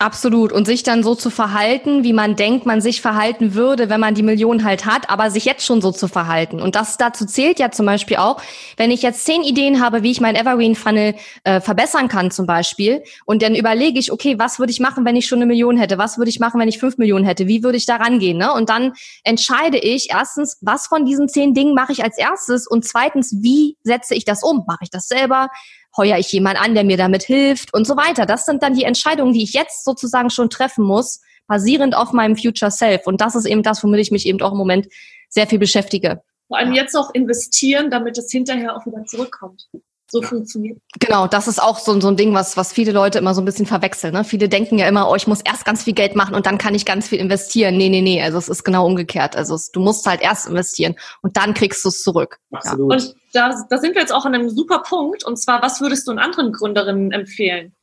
Absolut. 0.00 0.52
Und 0.52 0.64
sich 0.64 0.84
dann 0.84 1.02
so 1.02 1.16
zu 1.16 1.28
verhalten, 1.28 2.04
wie 2.04 2.12
man 2.12 2.36
denkt, 2.36 2.66
man 2.66 2.80
sich 2.80 3.00
verhalten 3.00 3.54
würde, 3.54 3.88
wenn 3.88 3.98
man 3.98 4.14
die 4.14 4.22
Million 4.22 4.62
halt 4.62 4.86
hat, 4.86 5.10
aber 5.10 5.32
sich 5.32 5.44
jetzt 5.44 5.66
schon 5.66 5.80
so 5.80 5.90
zu 5.90 6.06
verhalten. 6.06 6.62
Und 6.62 6.76
das 6.76 6.98
dazu 6.98 7.26
zählt 7.26 7.58
ja 7.58 7.72
zum 7.72 7.86
Beispiel 7.86 8.18
auch, 8.18 8.40
wenn 8.76 8.92
ich 8.92 9.02
jetzt 9.02 9.24
zehn 9.24 9.42
Ideen 9.42 9.82
habe, 9.82 10.04
wie 10.04 10.12
ich 10.12 10.20
mein 10.20 10.36
Evergreen 10.36 10.76
Funnel 10.76 11.16
äh, 11.42 11.60
verbessern 11.60 12.06
kann 12.06 12.30
zum 12.30 12.46
Beispiel, 12.46 13.02
und 13.26 13.42
dann 13.42 13.56
überlege 13.56 13.98
ich, 13.98 14.12
okay, 14.12 14.38
was 14.38 14.60
würde 14.60 14.70
ich 14.70 14.78
machen, 14.78 15.04
wenn 15.04 15.16
ich 15.16 15.26
schon 15.26 15.38
eine 15.38 15.46
Million 15.46 15.76
hätte? 15.76 15.98
Was 15.98 16.16
würde 16.16 16.30
ich 16.30 16.38
machen, 16.38 16.60
wenn 16.60 16.68
ich 16.68 16.78
fünf 16.78 16.96
Millionen 16.96 17.24
hätte? 17.24 17.48
Wie 17.48 17.64
würde 17.64 17.76
ich 17.76 17.86
da 17.86 17.96
rangehen? 17.96 18.38
Ne? 18.38 18.52
Und 18.52 18.70
dann 18.70 18.92
entscheide 19.24 19.78
ich 19.78 20.10
erstens, 20.10 20.58
was 20.60 20.86
von 20.86 21.06
diesen 21.06 21.28
zehn 21.28 21.54
Dingen 21.54 21.74
mache 21.74 21.90
ich 21.90 22.04
als 22.04 22.18
erstes 22.18 22.68
und 22.68 22.84
zweitens, 22.84 23.34
wie 23.42 23.76
setze 23.82 24.14
ich 24.14 24.24
das 24.24 24.44
um? 24.44 24.62
Mache 24.64 24.84
ich 24.84 24.90
das 24.90 25.08
selber? 25.08 25.48
Heuer 25.96 26.18
ich 26.18 26.30
jemand 26.32 26.60
an, 26.60 26.74
der 26.74 26.84
mir 26.84 26.96
damit 26.96 27.22
hilft 27.22 27.74
und 27.74 27.86
so 27.86 27.96
weiter. 27.96 28.26
Das 28.26 28.44
sind 28.44 28.62
dann 28.62 28.74
die 28.74 28.84
Entscheidungen, 28.84 29.32
die 29.32 29.42
ich 29.42 29.52
jetzt 29.52 29.84
sozusagen 29.84 30.30
schon 30.30 30.50
treffen 30.50 30.84
muss, 30.84 31.20
basierend 31.46 31.96
auf 31.96 32.12
meinem 32.12 32.36
Future 32.36 32.70
Self. 32.70 33.06
Und 33.06 33.20
das 33.20 33.34
ist 33.34 33.46
eben 33.46 33.62
das, 33.62 33.82
womit 33.82 34.00
ich 34.00 34.10
mich 34.10 34.26
eben 34.26 34.40
auch 34.42 34.52
im 34.52 34.58
Moment 34.58 34.88
sehr 35.28 35.46
viel 35.46 35.58
beschäftige. 35.58 36.22
Vor 36.46 36.58
allem 36.58 36.72
jetzt 36.72 36.94
auch 36.94 37.12
investieren, 37.14 37.90
damit 37.90 38.16
es 38.16 38.30
hinterher 38.30 38.76
auch 38.76 38.86
wieder 38.86 39.04
zurückkommt 39.04 39.68
so 40.10 40.22
ja. 40.22 40.28
funktioniert. 40.28 40.78
Genau, 40.98 41.26
das 41.26 41.48
ist 41.48 41.62
auch 41.62 41.78
so, 41.78 42.00
so 42.00 42.08
ein 42.08 42.16
Ding, 42.16 42.34
was, 42.34 42.56
was 42.56 42.72
viele 42.72 42.92
Leute 42.92 43.18
immer 43.18 43.34
so 43.34 43.42
ein 43.42 43.44
bisschen 43.44 43.66
verwechseln. 43.66 44.14
Ne? 44.14 44.24
Viele 44.24 44.48
denken 44.48 44.78
ja 44.78 44.88
immer, 44.88 45.10
oh, 45.10 45.14
ich 45.14 45.26
muss 45.26 45.40
erst 45.42 45.64
ganz 45.64 45.84
viel 45.84 45.92
Geld 45.92 46.16
machen 46.16 46.34
und 46.34 46.46
dann 46.46 46.58
kann 46.58 46.74
ich 46.74 46.84
ganz 46.84 47.08
viel 47.08 47.18
investieren. 47.18 47.76
Nee, 47.76 47.88
nee, 47.88 48.00
nee, 48.00 48.22
also 48.22 48.38
es 48.38 48.48
ist 48.48 48.64
genau 48.64 48.86
umgekehrt. 48.86 49.36
Also 49.36 49.54
es, 49.54 49.70
du 49.70 49.80
musst 49.80 50.06
halt 50.06 50.22
erst 50.22 50.48
investieren 50.48 50.96
und 51.22 51.36
dann 51.36 51.54
kriegst 51.54 51.84
du 51.84 51.90
es 51.90 52.02
zurück. 52.02 52.38
Absolut. 52.50 52.90
Ja. 52.90 52.96
Und 52.96 53.14
da, 53.32 53.66
da 53.68 53.78
sind 53.78 53.94
wir 53.94 54.00
jetzt 54.00 54.12
auch 54.12 54.24
an 54.24 54.34
einem 54.34 54.50
super 54.50 54.80
Punkt. 54.80 55.24
Und 55.24 55.36
zwar, 55.36 55.62
was 55.62 55.80
würdest 55.80 56.08
du 56.08 56.12
anderen 56.12 56.52
Gründerinnen 56.52 57.12
empfehlen? 57.12 57.74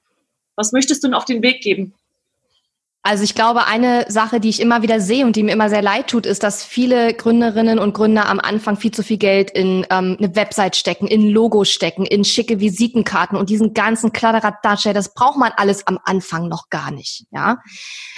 Was 0.56 0.72
möchtest 0.72 1.04
du 1.04 1.08
ihnen 1.08 1.16
auf 1.16 1.26
den 1.26 1.42
Weg 1.42 1.62
geben? 1.62 1.94
Also 3.08 3.24
ich 3.24 3.36
glaube, 3.36 3.68
eine 3.68 4.10
Sache, 4.10 4.40
die 4.40 4.50
ich 4.50 4.60
immer 4.60 4.82
wieder 4.82 5.00
sehe 5.00 5.28
und 5.28 5.36
die 5.36 5.44
mir 5.44 5.52
immer 5.52 5.70
sehr 5.70 5.84
leid 5.84 6.08
tut, 6.08 6.26
ist, 6.26 6.42
dass 6.42 6.64
viele 6.64 7.14
Gründerinnen 7.14 7.78
und 7.78 7.94
Gründer 7.94 8.28
am 8.28 8.40
Anfang 8.40 8.78
viel 8.78 8.90
zu 8.90 9.04
viel 9.04 9.20
Geld 9.20 9.52
in 9.52 9.86
ähm, 9.92 10.18
eine 10.18 10.36
Website 10.36 10.76
stecken, 10.76 11.06
in 11.06 11.30
Logo 11.30 11.66
stecken, 11.66 12.08
in 12.08 12.26
schicke 12.26 12.60
Visitenkarten 12.60 13.38
und 13.38 13.52
diesen 13.52 13.76
ganzen 13.76 14.12
Kladderadatsch. 14.12 14.88
Das 14.92 15.14
braucht 15.14 15.38
man 15.38 15.52
alles 15.56 15.86
am 15.86 16.00
Anfang 16.04 16.48
noch 16.48 16.72
gar 16.72 16.90
nicht. 16.90 17.28
Ja, 17.30 17.60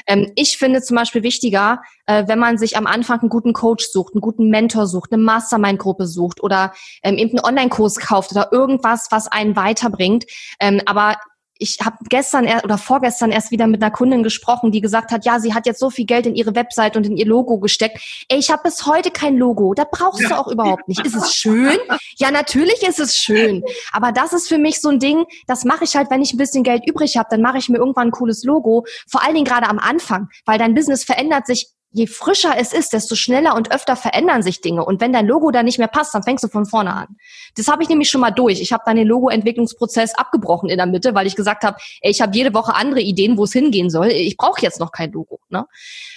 ähm, 0.05 0.31
ich 0.35 0.57
finde 0.57 0.81
zum 0.81 0.95
Beispiel 0.95 1.21
wichtiger, 1.21 1.81
äh, 2.05 2.23
wenn 2.27 2.39
man 2.39 2.57
sich 2.57 2.77
am 2.77 2.87
Anfang 2.87 3.19
einen 3.19 3.29
guten 3.29 3.51
Coach 3.51 3.87
sucht, 3.89 4.13
einen 4.13 4.21
guten 4.21 4.47
Mentor 4.47 4.87
sucht, 4.87 5.11
eine 5.11 5.21
Mastermind-Gruppe 5.21 6.07
sucht 6.07 6.41
oder 6.41 6.71
ähm, 7.03 7.17
eben 7.17 7.31
einen 7.31 7.45
Online-Kurs 7.45 7.97
kauft 7.97 8.31
oder 8.31 8.53
irgendwas, 8.53 9.07
was 9.11 9.27
einen 9.27 9.57
weiterbringt. 9.57 10.23
Ähm, 10.61 10.81
aber 10.85 11.17
ich 11.59 11.77
habe 11.83 11.97
gestern 12.09 12.47
oder 12.63 12.77
vorgestern 12.77 13.31
erst 13.31 13.51
wieder 13.51 13.67
mit 13.67 13.81
einer 13.81 13.91
Kundin 13.91 14.23
gesprochen, 14.23 14.71
die 14.71 14.81
gesagt 14.81 15.11
hat, 15.11 15.25
ja, 15.25 15.39
sie 15.39 15.53
hat 15.53 15.65
jetzt 15.65 15.79
so 15.79 15.89
viel 15.89 16.05
Geld 16.05 16.25
in 16.25 16.35
ihre 16.35 16.55
Website 16.55 16.97
und 16.97 17.05
in 17.05 17.17
ihr 17.17 17.25
Logo 17.25 17.59
gesteckt. 17.59 17.99
Ey, 18.29 18.39
ich 18.39 18.51
habe 18.51 18.63
bis 18.63 18.85
heute 18.85 19.11
kein 19.11 19.37
Logo. 19.37 19.73
Da 19.73 19.85
brauchst 19.89 20.21
ja. 20.21 20.29
du 20.29 20.35
auch 20.35 20.47
überhaupt 20.47 20.87
nicht. 20.87 21.05
Ist 21.05 21.15
es 21.15 21.33
schön? 21.33 21.77
Ja, 22.17 22.31
natürlich 22.31 22.81
ist 22.87 22.99
es 22.99 23.17
schön. 23.17 23.63
Aber 23.91 24.11
das 24.11 24.33
ist 24.33 24.47
für 24.47 24.57
mich 24.57 24.81
so 24.81 24.89
ein 24.89 24.99
Ding, 24.99 25.25
das 25.47 25.65
mache 25.65 25.83
ich 25.83 25.95
halt, 25.95 26.09
wenn 26.09 26.21
ich 26.21 26.33
ein 26.33 26.37
bisschen 26.37 26.63
Geld 26.63 26.87
übrig 26.87 27.17
habe, 27.17 27.27
dann 27.29 27.41
mache 27.41 27.57
ich 27.57 27.69
mir 27.69 27.77
irgendwann 27.77 28.09
ein 28.09 28.11
cooles 28.11 28.43
Logo. 28.43 28.85
Vor 29.09 29.23
allen 29.23 29.35
Dingen 29.35 29.45
gerade 29.45 29.67
am 29.67 29.79
Anfang, 29.79 30.29
weil 30.45 30.57
dein 30.57 30.73
Business 30.73 31.03
verändert 31.03 31.47
sich 31.47 31.71
je 31.91 32.07
frischer 32.07 32.55
es 32.57 32.73
ist, 32.73 32.93
desto 32.93 33.15
schneller 33.15 33.55
und 33.55 33.71
öfter 33.71 33.95
verändern 33.95 34.43
sich 34.43 34.61
Dinge. 34.61 34.85
Und 34.85 35.01
wenn 35.01 35.13
dein 35.13 35.27
Logo 35.27 35.51
da 35.51 35.63
nicht 35.63 35.79
mehr 35.79 35.87
passt, 35.87 36.13
dann 36.13 36.23
fängst 36.23 36.43
du 36.43 36.47
von 36.47 36.65
vorne 36.65 36.93
an. 36.93 37.17
Das 37.55 37.67
habe 37.67 37.81
ich 37.81 37.89
nämlich 37.89 38.09
schon 38.09 38.21
mal 38.21 38.31
durch. 38.31 38.61
Ich 38.61 38.73
habe 38.73 38.83
dann 38.85 38.97
den 38.97 39.07
Logo-Entwicklungsprozess 39.07 40.15
abgebrochen 40.15 40.69
in 40.69 40.77
der 40.77 40.85
Mitte, 40.85 41.15
weil 41.15 41.27
ich 41.27 41.35
gesagt 41.35 41.63
habe, 41.63 41.77
ich 42.01 42.21
habe 42.21 42.35
jede 42.35 42.53
Woche 42.53 42.75
andere 42.75 43.01
Ideen, 43.01 43.37
wo 43.37 43.45
es 43.45 43.53
hingehen 43.53 43.89
soll. 43.89 44.07
Ich 44.07 44.37
brauche 44.37 44.61
jetzt 44.61 44.79
noch 44.79 44.91
kein 44.91 45.11
Logo. 45.11 45.39
Ne? 45.49 45.65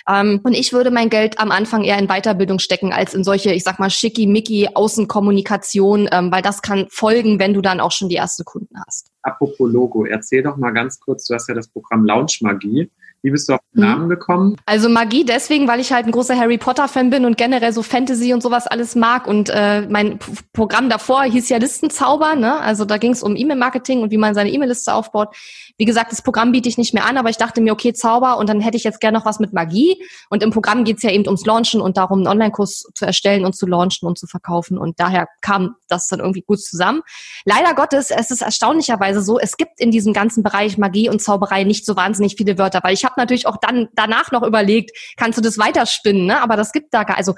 Ähm, 0.09 0.41
und 0.43 0.55
ich 0.55 0.73
würde 0.73 0.91
mein 0.91 1.09
Geld 1.09 1.39
am 1.39 1.50
Anfang 1.50 1.85
eher 1.85 1.99
in 1.99 2.09
Weiterbildung 2.09 2.59
stecken, 2.59 2.93
als 2.93 3.15
in 3.15 3.25
solche, 3.25 3.53
ich 3.53 3.65
sag 3.65 3.79
mal, 3.79 3.91
schicki-micki 3.91 4.71
Außenkommunikation, 4.75 6.09
ähm, 6.11 6.33
weil 6.33 6.43
das 6.43 6.62
kann 6.62 6.89
folgen, 6.91 7.39
wenn 7.39 7.55
du 7.55 7.61
dann 7.61 7.81
auch 7.81 7.93
schon 7.93 8.09
die 8.09 8.17
ersten 8.17 8.45
Kunden 8.45 8.75
hast. 8.87 9.11
Apropos 9.23 9.71
Logo, 9.71 10.05
erzähl 10.05 10.43
doch 10.43 10.57
mal 10.57 10.73
ganz 10.73 10.99
kurz, 10.99 11.27
du 11.27 11.35
hast 11.35 11.49
ja 11.49 11.55
das 11.55 11.69
Programm 11.69 12.05
Launch 12.05 12.41
Magie. 12.43 12.91
Wie 13.23 13.31
bist 13.31 13.49
du 13.49 13.55
auf 13.55 13.61
den 13.75 13.83
mhm. 13.83 13.89
Namen 13.89 14.09
gekommen? 14.09 14.57
Also 14.67 14.89
Magie 14.89 15.25
deswegen, 15.25 15.69
weil 15.69 15.81
ich 15.81 15.93
halt 15.93 16.07
ein 16.07 16.12
großer 16.12 16.37
Harry 16.37 16.59
Potter-Fan 16.59 17.11
bin 17.11 17.25
und 17.25 17.37
generell 17.37 17.73
so 17.73 17.83
Fantasy 17.83 18.33
und 18.33 18.43
sowas 18.43 18.67
alles 18.67 18.95
mag. 18.97 19.27
Und 19.27 19.50
äh, 19.50 19.83
mein 19.83 20.19
P 20.19 20.33
Programm 20.53 20.89
davor 20.89 21.25
hieß 21.25 21.49
ja 21.49 21.59
Listenzauber. 21.59 22.35
Ne? 22.35 22.61
Also 22.61 22.85
da 22.85 22.99
ging 22.99 23.13
es 23.13 23.23
um 23.23 23.37
E-Mail-Marketing 23.37 24.02
und 24.02 24.11
wie 24.11 24.17
man 24.17 24.35
seine 24.35 24.50
E-Mail-Liste 24.50 24.93
aufbaut. 24.93 25.35
Wie 25.80 25.86
gesagt, 25.86 26.12
das 26.12 26.21
Programm 26.21 26.52
biete 26.52 26.69
ich 26.69 26.76
nicht 26.76 26.93
mehr 26.93 27.06
an, 27.06 27.16
aber 27.16 27.30
ich 27.30 27.38
dachte 27.38 27.62
mir, 27.62 27.73
okay, 27.73 27.95
Zauber 27.95 28.36
und 28.36 28.50
dann 28.50 28.60
hätte 28.60 28.76
ich 28.76 28.84
jetzt 28.84 29.00
gerne 29.00 29.16
noch 29.16 29.25
was 29.25 29.40
mit 29.40 29.54
Magie. 29.54 30.04
Und 30.28 30.43
im 30.43 30.50
Programm 30.50 30.84
geht's 30.84 31.02
ja 31.02 31.10
eben 31.10 31.25
ums 31.25 31.47
Launchen 31.47 31.80
und 31.80 31.97
darum, 31.97 32.19
einen 32.19 32.28
Online-Kurs 32.28 32.90
zu 32.95 33.06
erstellen 33.06 33.47
und 33.47 33.56
zu 33.56 33.66
launchen 33.66 34.06
und 34.06 34.19
zu 34.19 34.26
verkaufen. 34.26 34.76
Und 34.76 35.00
daher 35.00 35.26
kam 35.40 35.76
das 35.88 36.06
dann 36.06 36.21
irgendwie 36.21 36.43
gut 36.43 36.60
zusammen. 36.60 37.00
Leider 37.47 37.73
Gottes, 37.73 38.10
es 38.10 38.30
ist 38.30 38.43
erstaunlicherweise 38.43 39.23
so, 39.23 39.38
es 39.38 39.56
gibt 39.56 39.80
in 39.80 39.90
diesem 39.90 40.12
ganzen 40.12 40.43
Bereich 40.43 40.76
Magie 40.76 41.08
und 41.08 41.23
Zauberei 41.23 41.64
nicht 41.64 41.86
so 41.86 41.97
wahnsinnig 41.97 42.34
viele 42.36 42.58
Wörter, 42.58 42.80
weil 42.82 42.93
ich 42.93 43.06
habe 43.06 43.14
natürlich 43.16 43.47
auch 43.47 43.56
dann 43.56 43.88
danach 43.95 44.32
noch 44.32 44.43
überlegt, 44.43 44.90
kannst 45.16 45.38
du 45.38 45.43
das 45.43 45.56
weiterspinnen, 45.56 46.26
ne? 46.26 46.43
Aber 46.43 46.58
das 46.58 46.73
gibt 46.73 46.93
da 46.93 47.04
gar, 47.04 47.16
also 47.16 47.36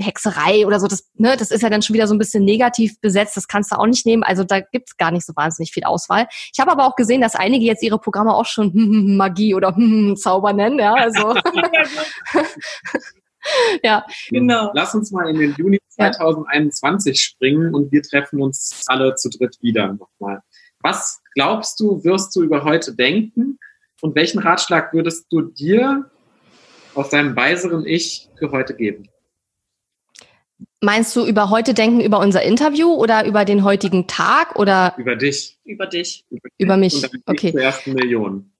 Hexerei 0.00 0.64
oder 0.66 0.78
so, 0.78 0.86
das, 0.86 1.10
ne, 1.14 1.36
das 1.36 1.50
ist 1.50 1.62
ja 1.62 1.70
dann 1.70 1.82
schon 1.82 1.94
wieder 1.94 2.06
so 2.06 2.14
ein 2.14 2.18
bisschen 2.18 2.44
negativ 2.44 3.00
besetzt, 3.00 3.36
das 3.36 3.48
kannst 3.48 3.72
du 3.72 3.76
auch 3.76 3.86
nicht 3.86 4.06
nehmen. 4.06 4.22
Also 4.22 4.44
da 4.44 4.60
gibt's 4.60 4.96
gar 4.96 5.10
nicht 5.10 5.26
so 5.26 5.34
wahnsinnig 5.34 5.72
viel 5.72 5.84
Auswahl. 5.84 6.28
Ich 6.52 6.60
habe 6.60 6.70
aber 6.70 6.86
auch 6.86 6.94
gesehen, 6.94 7.20
dass 7.20 7.34
einige 7.34 7.64
jetzt 7.64 7.82
ihre 7.82 7.98
Programme 7.98 8.34
auch 8.34 8.46
schon 8.46 8.70
Magie 9.16 9.54
oder 9.54 9.74
Zauber 10.16 10.52
nennen, 10.52 10.78
ja. 10.78 10.94
Also. 10.94 11.34
ja, 13.82 14.06
genau. 14.30 14.70
Lass 14.74 14.94
uns 14.94 15.10
mal 15.10 15.28
in 15.28 15.38
den 15.38 15.54
Juni 15.56 15.80
2021 15.88 17.16
ja. 17.16 17.20
springen 17.20 17.74
und 17.74 17.90
wir 17.90 18.02
treffen 18.02 18.40
uns 18.40 18.84
alle 18.86 19.16
zu 19.16 19.30
dritt 19.30 19.58
wieder 19.60 19.94
nochmal. 19.94 20.42
Was 20.80 21.20
glaubst 21.34 21.80
du, 21.80 22.04
wirst 22.04 22.36
du 22.36 22.42
über 22.42 22.62
heute 22.64 22.94
denken? 22.94 23.58
Und 24.00 24.14
welchen 24.14 24.38
Ratschlag 24.38 24.92
würdest 24.92 25.26
du 25.30 25.42
dir 25.42 26.08
aus 26.94 27.10
deinem 27.10 27.34
weiseren 27.34 27.84
Ich 27.84 28.28
für 28.38 28.52
heute 28.52 28.76
geben? 28.76 29.08
Meinst 30.80 31.16
du 31.16 31.26
über 31.26 31.50
heute 31.50 31.74
denken, 31.74 32.00
über 32.00 32.20
unser 32.20 32.42
Interview 32.42 32.92
oder 32.92 33.26
über 33.26 33.44
den 33.44 33.64
heutigen 33.64 34.06
Tag 34.06 34.56
oder? 34.56 34.94
Über 34.96 35.16
dich. 35.16 35.58
Über 35.64 35.86
dich. 35.86 36.24
Über, 36.56 36.76
mich. 36.76 37.04
okay. 37.26 37.50
Die 37.50 37.58
ersten 37.58 37.94
Millionen. 37.94 38.52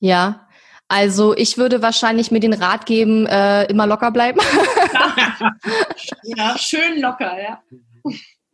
Ja. 0.00 0.48
Also 0.88 1.36
ich 1.36 1.56
würde 1.56 1.82
wahrscheinlich 1.82 2.32
mir 2.32 2.40
den 2.40 2.52
Rat 2.52 2.84
geben, 2.84 3.26
äh, 3.26 3.64
immer 3.66 3.86
locker 3.86 4.10
bleiben. 4.10 4.40
ja, 6.24 6.58
schön 6.58 7.00
locker, 7.00 7.40
ja. 7.40 7.62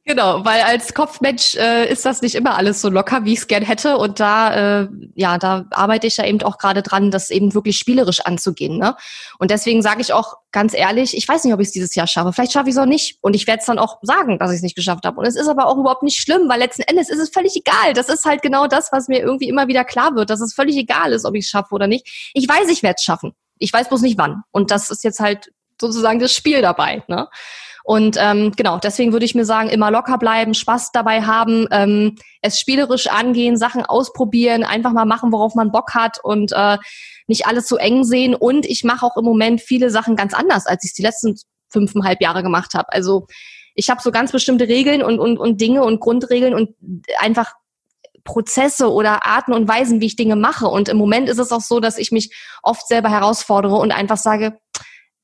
Genau, 0.09 0.45
weil 0.45 0.61
als 0.61 0.95
Kopfmensch 0.95 1.57
äh, 1.57 1.91
ist 1.91 2.07
das 2.07 2.23
nicht 2.23 2.37
immer 2.37 2.57
alles 2.57 2.81
so 2.81 2.89
locker, 2.89 3.25
wie 3.25 3.33
ich 3.33 3.41
es 3.41 3.49
gern 3.49 3.65
hätte. 3.65 3.99
Und 3.99 4.21
da, 4.21 4.83
äh, 4.83 4.89
ja, 5.17 5.37
da 5.37 5.65
arbeite 5.73 6.07
ich 6.07 6.17
ja 6.17 6.25
eben 6.25 6.41
auch 6.43 6.59
gerade 6.59 6.85
dran, 6.85 7.11
das 7.11 7.31
eben 7.31 7.55
wirklich 7.55 7.77
spielerisch 7.77 8.21
anzugehen. 8.21 8.79
Ne? 8.79 8.95
Und 9.41 9.51
deswegen 9.51 9.83
sage 9.83 10.01
ich 10.01 10.13
auch 10.13 10.35
ganz 10.53 10.75
ehrlich, 10.75 11.17
ich 11.17 11.27
weiß 11.27 11.43
nicht, 11.43 11.53
ob 11.53 11.59
ich 11.59 11.67
es 11.67 11.73
dieses 11.73 11.97
Jahr 11.97 12.07
schaffe. 12.07 12.33
Vielleicht 12.33 12.53
schaffe 12.53 12.69
ich 12.69 12.77
es 12.77 12.81
auch 12.81 12.87
nicht. 12.87 13.19
Und 13.21 13.35
ich 13.35 13.49
werde 13.49 13.59
es 13.59 13.67
dann 13.67 13.81
auch 13.81 13.99
sagen, 14.03 14.39
dass 14.39 14.53
ich 14.53 14.59
es 14.59 14.63
nicht 14.63 14.77
geschafft 14.77 15.05
habe. 15.05 15.19
Und 15.19 15.27
es 15.27 15.35
ist 15.35 15.49
aber 15.49 15.67
auch 15.67 15.77
überhaupt 15.77 16.05
nicht 16.05 16.19
schlimm, 16.19 16.49
weil 16.49 16.61
letzten 16.61 16.83
Endes 16.83 17.09
ist 17.09 17.19
es 17.19 17.31
völlig 17.31 17.57
egal. 17.57 17.93
Das 17.93 18.09
ist 18.09 18.25
halt 18.25 18.43
genau 18.43 18.69
das, 18.69 18.93
was 18.93 19.09
mir 19.09 19.19
irgendwie 19.19 19.49
immer 19.49 19.67
wieder 19.67 19.83
klar 19.83 20.15
wird, 20.15 20.31
dass 20.31 20.41
es 20.41 20.55
völlig 20.55 20.77
egal 20.77 21.13
ist, 21.15 21.25
ob 21.25 21.35
ich 21.35 21.47
es 21.47 21.51
schaffe 21.51 21.75
oder 21.75 21.89
nicht. 21.89 22.31
Ich 22.33 22.49
weiß, 22.49 22.69
ich 22.71 22.85
werde 22.85 22.95
es 22.99 23.03
schaffen. 23.03 23.33
Ich 23.59 23.73
weiß 23.73 23.89
bloß 23.89 24.03
nicht 24.03 24.19
wann. 24.19 24.45
Und 24.53 24.71
das 24.71 24.89
ist 24.89 25.03
jetzt 25.03 25.19
halt 25.19 25.51
sozusagen 25.81 26.21
das 26.21 26.33
Spiel 26.33 26.63
dabei. 26.63 27.03
Ne? 27.09 27.27
Und 27.87 28.17
ähm, 28.19 28.51
genau, 28.57 28.79
deswegen 28.79 29.13
würde 29.13 29.25
ich 29.25 29.37
mir 29.37 29.45
sagen, 29.45 29.69
immer 29.69 29.93
locker 29.93 30.19
bleiben, 30.19 30.55
Spaß 30.55 30.91
dabei 30.91 31.23
haben, 31.23 31.69
ähm, 31.71 32.17
es 32.43 32.59
spielerisch 32.59 33.07
angehen, 33.07 33.57
Sachen 33.57 33.85
ausprobieren, 33.85 34.65
einfach 34.65 34.91
mal 34.91 35.05
machen, 35.05 35.31
worauf 35.31 35.55
man 35.55 35.71
Bock 35.71 35.95
hat 35.95 36.19
und 36.21 36.51
äh, 36.53 36.79
nicht 37.29 37.47
alles 37.47 37.69
so 37.69 37.77
eng 37.77 38.03
sehen. 38.03 38.35
Und 38.35 38.67
ich 38.67 38.83
mache 38.83 39.07
auch 39.07 39.17
im 39.17 39.25
Moment 39.25 39.61
viele 39.61 39.91
Sachen 39.91 40.17
ganz 40.17 40.35
anders, 40.35 40.67
als 40.67 40.83
ich 40.83 40.91
es 40.91 40.95
die 40.95 41.03
letzten 41.03 41.37
fünfeinhalb 41.69 42.21
Jahre 42.21 42.43
gemacht 42.43 42.75
habe. 42.75 42.93
Also 42.93 43.29
ich 43.77 43.89
habe 43.89 44.03
so 44.03 44.11
ganz 44.11 44.33
bestimmte 44.33 44.67
Regeln 44.67 45.01
und, 45.01 45.21
und, 45.21 45.39
und 45.39 45.61
Dinge 45.61 45.85
und 45.85 46.01
Grundregeln 46.01 46.55
und 46.55 46.71
einfach 47.21 47.53
Prozesse 48.25 48.93
oder 48.93 49.25
Arten 49.25 49.53
und 49.53 49.69
Weisen, 49.69 50.01
wie 50.01 50.07
ich 50.07 50.17
Dinge 50.17 50.35
mache. 50.35 50.67
Und 50.67 50.89
im 50.89 50.97
Moment 50.97 51.29
ist 51.29 51.39
es 51.39 51.53
auch 51.53 51.61
so, 51.61 51.79
dass 51.79 51.99
ich 51.99 52.11
mich 52.11 52.35
oft 52.65 52.89
selber 52.89 53.11
herausfordere 53.11 53.77
und 53.77 53.93
einfach 53.93 54.17
sage, 54.17 54.59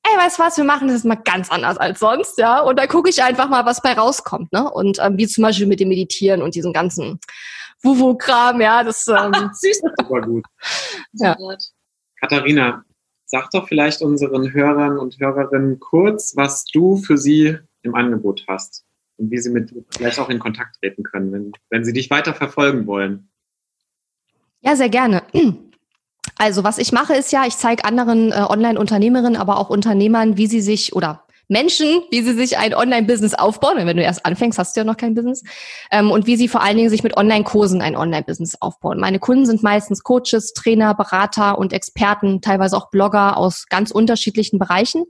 ey, 0.05 0.19
weißt 0.19 0.39
du 0.39 0.43
was, 0.43 0.57
wir 0.57 0.65
machen 0.65 0.89
das 0.89 1.05
mal 1.05 1.17
ganz 1.17 1.51
anders 1.51 1.79
als 1.79 2.01
sonst, 2.01 2.39
ja. 2.39 2.61
Und 2.61 2.79
da 2.79 2.87
gucke 2.87 3.09
ich 3.11 3.23
einfach 3.23 3.49
mal, 3.49 3.65
was 3.65 3.83
bei 3.83 3.93
rauskommt, 3.93 4.53
ne? 4.53 4.71
Und 4.71 4.99
ähm, 5.01 5.17
wie 5.17 5.27
zum 5.27 5.43
Beispiel 5.43 5.67
mit 5.67 5.81
dem 5.81 5.89
Meditieren 5.89 6.43
und 6.43 6.55
diesem 6.55 6.73
ganzen 6.73 7.21
Wuwu-Kram, 7.83 8.61
ja, 8.61 8.83
das 8.83 9.07
ähm, 9.09 9.33
süß. 9.53 9.83
Super 9.99 10.21
gut. 10.23 10.45
Ja. 11.13 11.37
Katharina, 12.21 12.85
sag 13.27 13.51
doch 13.51 13.69
vielleicht 13.69 14.03
unseren 14.03 14.53
Hörern 14.53 14.99
und 14.99 15.19
Hörerinnen 15.19 15.81
kurz, 15.81 16.37
was 16.37 16.65
du 16.67 16.97
für 16.97 17.19
sie 17.19 17.59
im 17.83 17.95
Angebot 17.95 18.45
hast 18.49 18.85
und 19.17 19.31
wie 19.31 19.39
sie 19.39 19.51
mit 19.51 19.73
vielleicht 19.91 20.19
auch 20.19 20.29
in 20.29 20.39
Kontakt 20.39 20.77
treten 20.81 21.03
können, 21.03 21.33
wenn, 21.33 21.53
wenn 21.71 21.85
sie 21.85 21.93
dich 21.93 22.11
weiter 22.11 22.35
verfolgen 22.35 22.87
wollen. 22.87 23.29
Ja, 24.61 24.77
sehr 24.77 24.89
gerne. 24.89 25.23
Also 26.39 26.65
was 26.65 26.79
ich 26.79 26.93
mache 26.93 27.15
ist 27.15 27.33
ja, 27.33 27.47
ich 27.47 27.57
zeige 27.57 27.85
anderen 27.85 28.33
äh, 28.33 28.45
Online-Unternehmerinnen, 28.49 29.37
aber 29.37 29.59
auch 29.59 29.71
Unternehmern, 29.71 30.37
wie 30.37 30.47
sie 30.47 30.61
sich 30.61 30.95
oder 30.95 31.25
Menschen, 31.49 32.03
wie 32.11 32.23
sie 32.23 32.33
sich 32.33 32.57
ein 32.57 32.75
Online-Business 32.75 33.35
aufbauen. 33.35 33.77
Wenn 33.77 33.97
du 33.97 34.03
erst 34.03 34.25
anfängst, 34.25 34.59
hast 34.59 34.75
du 34.75 34.81
ja 34.81 34.85
noch 34.85 34.97
kein 34.97 35.15
Business. 35.15 35.43
Ähm, 35.91 36.11
und 36.11 36.27
wie 36.27 36.37
sie 36.37 36.49
vor 36.49 36.63
allen 36.63 36.79
Dingen 36.79 36.89
sich 36.89 37.03
mit 37.03 37.17
Online-Kursen 37.17 37.83
ein 37.83 37.95
Online-Business 37.95 38.57
aufbauen. 38.61 38.99
Meine 38.99 39.19
Kunden 39.19 39.45
sind 39.45 39.63
meistens 39.63 40.03
Coaches, 40.03 40.55
Trainer, 40.55 40.95
Berater 40.95 41.59
und 41.59 41.75
Experten, 41.75 42.41
teilweise 42.41 42.77
auch 42.77 42.91
Blogger 42.91 43.37
aus 43.37 43.67
ganz 43.69 43.91
unterschiedlichen 43.91 44.59
Bereichen. 44.59 45.05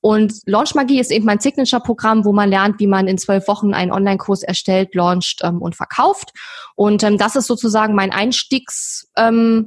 Und 0.00 0.32
Launch 0.46 0.74
Magie 0.74 1.00
ist 1.00 1.10
eben 1.10 1.24
mein 1.24 1.40
Signature-Programm, 1.40 2.24
wo 2.24 2.32
man 2.32 2.48
lernt, 2.48 2.78
wie 2.78 2.86
man 2.86 3.08
in 3.08 3.18
zwölf 3.18 3.48
Wochen 3.48 3.74
einen 3.74 3.90
Online-Kurs 3.90 4.44
erstellt, 4.44 4.94
launcht 4.94 5.40
ähm, 5.42 5.60
und 5.60 5.74
verkauft. 5.74 6.30
Und 6.76 7.02
ähm, 7.02 7.18
das 7.18 7.34
ist 7.34 7.46
sozusagen 7.46 7.94
mein 7.94 8.12
Einstiegsprogramm, 8.12 9.66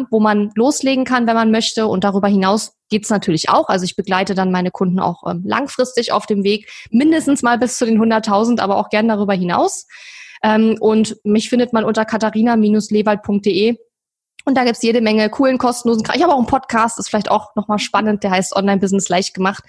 ähm, 0.00 0.06
wo 0.10 0.20
man 0.20 0.50
loslegen 0.54 1.04
kann, 1.04 1.26
wenn 1.26 1.34
man 1.34 1.50
möchte. 1.50 1.86
Und 1.86 2.04
darüber 2.04 2.28
hinaus 2.28 2.72
geht's 2.88 3.10
natürlich 3.10 3.50
auch. 3.50 3.68
Also 3.68 3.84
ich 3.84 3.96
begleite 3.96 4.34
dann 4.34 4.50
meine 4.50 4.70
Kunden 4.70 5.00
auch 5.00 5.22
ähm, 5.30 5.42
langfristig 5.44 6.12
auf 6.12 6.24
dem 6.24 6.44
Weg, 6.44 6.70
mindestens 6.90 7.42
mal 7.42 7.58
bis 7.58 7.76
zu 7.76 7.84
den 7.84 8.00
100.000, 8.00 8.60
aber 8.60 8.78
auch 8.78 8.88
gern 8.88 9.08
darüber 9.08 9.34
hinaus. 9.34 9.86
Ähm, 10.42 10.76
und 10.80 11.16
mich 11.24 11.50
findet 11.50 11.72
man 11.72 11.84
unter 11.84 12.04
katharina-lewald.de 12.04 13.76
und 14.44 14.56
da 14.56 14.64
gibt's 14.64 14.82
jede 14.82 15.00
Menge 15.00 15.28
coolen, 15.30 15.58
kostenlosen. 15.58 16.04
Ich 16.14 16.22
habe 16.22 16.32
auch 16.32 16.38
einen 16.38 16.46
Podcast, 16.46 16.98
ist 16.98 17.08
vielleicht 17.08 17.30
auch 17.30 17.54
nochmal 17.54 17.78
spannend, 17.78 18.22
der 18.22 18.30
heißt 18.30 18.56
Online-Business 18.56 19.08
leicht 19.08 19.34
gemacht. 19.34 19.62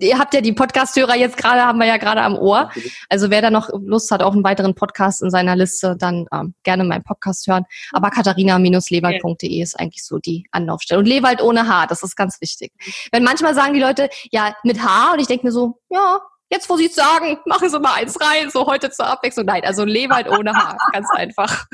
Ihr 0.00 0.18
habt 0.18 0.32
ja 0.32 0.40
die 0.40 0.52
Podcast-Hörer 0.52 1.16
jetzt 1.16 1.36
gerade, 1.36 1.62
haben 1.62 1.78
wir 1.78 1.86
ja 1.86 1.96
gerade 1.96 2.22
am 2.22 2.36
Ohr. 2.36 2.70
Also 3.08 3.30
wer 3.30 3.42
da 3.42 3.50
noch 3.50 3.68
Lust 3.72 4.10
hat 4.10 4.22
auf 4.22 4.32
einen 4.32 4.44
weiteren 4.44 4.74
Podcast 4.74 5.22
in 5.22 5.30
seiner 5.30 5.56
Liste, 5.56 5.96
dann 5.98 6.26
ähm, 6.32 6.54
gerne 6.62 6.84
meinen 6.84 7.02
Podcast 7.02 7.46
hören. 7.48 7.64
Aber 7.92 8.10
katharina-lewald.de 8.10 9.60
ist 9.60 9.78
eigentlich 9.78 10.04
so 10.04 10.18
die 10.18 10.46
Anlaufstelle. 10.52 11.00
Und 11.00 11.06
Lewald 11.06 11.42
ohne 11.42 11.66
H, 11.66 11.86
das 11.86 12.02
ist 12.02 12.16
ganz 12.16 12.40
wichtig. 12.40 12.72
Wenn 13.10 13.24
manchmal 13.24 13.54
sagen 13.54 13.74
die 13.74 13.80
Leute, 13.80 14.08
ja, 14.30 14.54
mit 14.62 14.82
H, 14.82 15.14
und 15.14 15.18
ich 15.20 15.26
denke 15.26 15.46
mir 15.46 15.52
so, 15.52 15.80
ja, 15.90 16.20
jetzt 16.50 16.70
wo 16.70 16.76
sie 16.76 16.86
es 16.86 16.94
sagen, 16.94 17.38
machen 17.44 17.68
Sie 17.68 17.78
mal 17.78 17.94
eins 17.94 18.18
rein, 18.20 18.50
so 18.50 18.66
heute 18.66 18.90
zur 18.90 19.06
Abwechslung. 19.06 19.46
Nein, 19.46 19.64
also 19.64 19.84
Lewald 19.84 20.28
ohne 20.28 20.54
H, 20.54 20.76
ganz 20.92 21.08
einfach. 21.10 21.66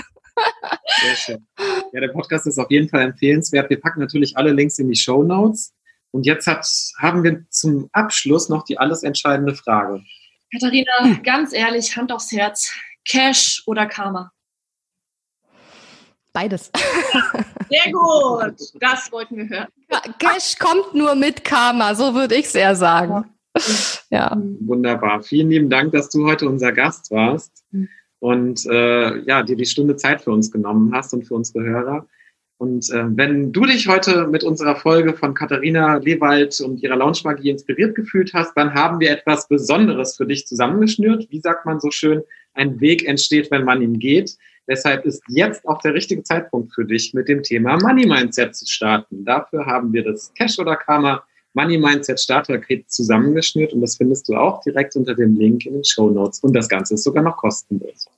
Sehr 1.01 1.17
schön. 1.17 1.47
Ja, 1.93 2.01
der 2.01 2.09
Podcast 2.09 2.47
ist 2.47 2.59
auf 2.59 2.71
jeden 2.71 2.89
Fall 2.89 3.03
empfehlenswert. 3.03 3.71
Wir 3.71 3.81
packen 3.81 4.01
natürlich 4.01 4.37
alle 4.37 4.53
Links 4.53 4.79
in 4.79 4.89
die 4.89 4.97
Show 4.97 5.23
Notes. 5.23 5.73
Und 6.11 6.27
jetzt 6.27 6.47
hat, 6.47 6.67
haben 6.99 7.25
wir 7.25 7.45
zum 7.51 7.89
Abschluss 7.93 8.49
noch 8.49 8.65
die 8.65 8.79
alles 8.79 9.03
entscheidende 9.03 9.55
Frage. 9.55 10.03
Katharina, 10.53 11.19
ganz 11.25 11.53
ehrlich, 11.53 11.97
Hand 11.97 12.13
aufs 12.13 12.31
Herz. 12.31 12.73
Cash 13.07 13.63
oder 13.67 13.87
Karma? 13.87 14.33
Beides. 16.33 16.71
Sehr 17.71 17.93
gut. 17.93 18.57
Das 18.81 19.11
wollten 19.13 19.37
wir 19.37 19.49
hören. 19.49 19.69
Cash 20.19 20.59
kommt 20.59 20.95
nur 20.95 21.15
mit 21.15 21.45
Karma, 21.45 21.95
so 21.95 22.15
würde 22.15 22.35
ich 22.35 22.47
es 22.47 22.55
eher 22.55 22.75
sagen. 22.75 23.25
Ja. 24.11 24.37
Wunderbar. 24.61 25.23
Vielen 25.23 25.51
lieben 25.51 25.71
Dank, 25.71 25.93
dass 25.93 26.09
du 26.11 26.27
heute 26.27 26.49
unser 26.49 26.73
Gast 26.73 27.11
warst. 27.11 27.65
Und 28.25 28.65
äh, 28.65 29.19
ja, 29.27 29.43
dir 29.43 29.55
die 29.55 29.67
Stunde 29.67 29.97
Zeit 29.97 30.23
für 30.23 30.31
uns 30.31 30.51
genommen 30.51 30.95
hast 30.95 31.13
und 31.13 31.27
für 31.27 31.35
unsere 31.35 31.63
Hörer. 31.63 32.07
Und 32.57 32.89
äh, 32.91 33.05
wenn 33.07 33.53
du 33.53 33.67
dich 33.67 33.87
heute 33.87 34.27
mit 34.29 34.43
unserer 34.43 34.77
Folge 34.77 35.13
von 35.13 35.35
Katharina 35.35 35.97
Lewald 35.97 36.59
und 36.63 36.83
ihrer 36.83 36.97
Launchmagie 36.97 37.51
inspiriert 37.51 37.95
gefühlt 37.95 38.33
hast, 38.33 38.55
dann 38.57 38.73
haben 38.73 38.99
wir 38.99 39.11
etwas 39.11 39.47
Besonderes 39.47 40.17
für 40.17 40.25
dich 40.25 40.47
zusammengeschnürt. 40.47 41.27
Wie 41.29 41.41
sagt 41.41 41.67
man 41.67 41.81
so 41.81 41.91
schön, 41.91 42.23
ein 42.55 42.81
Weg 42.81 43.07
entsteht, 43.07 43.51
wenn 43.51 43.65
man 43.65 43.83
ihn 43.83 43.99
geht. 43.99 44.39
Deshalb 44.67 45.05
ist 45.05 45.23
jetzt 45.29 45.69
auch 45.69 45.83
der 45.83 45.93
richtige 45.93 46.23
Zeitpunkt 46.23 46.73
für 46.73 46.87
dich, 46.87 47.13
mit 47.13 47.29
dem 47.29 47.43
Thema 47.43 47.77
Money 47.77 48.07
Mindset 48.07 48.57
zu 48.57 48.65
starten. 48.67 49.27
Dafür 49.27 49.67
haben 49.67 49.93
wir 49.93 50.03
das 50.03 50.33
Cash 50.33 50.59
oder 50.59 50.77
Karma 50.77 51.23
Money 51.55 51.79
Mindset 51.79 52.21
Starterkit 52.21 52.91
zusammengeschnürt 52.91 53.73
und 53.73 53.81
das 53.81 53.97
findest 53.97 54.29
du 54.29 54.35
auch 54.35 54.61
direkt 54.63 54.97
unter 54.97 55.15
dem 55.15 55.37
Link 55.37 55.65
in 55.67 55.75
den 55.75 55.85
Show 55.85 56.11
Notes 56.11 56.41
und 56.41 56.53
das 56.55 56.69
Ganze 56.69 56.95
ist 56.95 57.05
sogar 57.05 57.23
noch 57.23 57.37
kostenlos. 57.37 58.09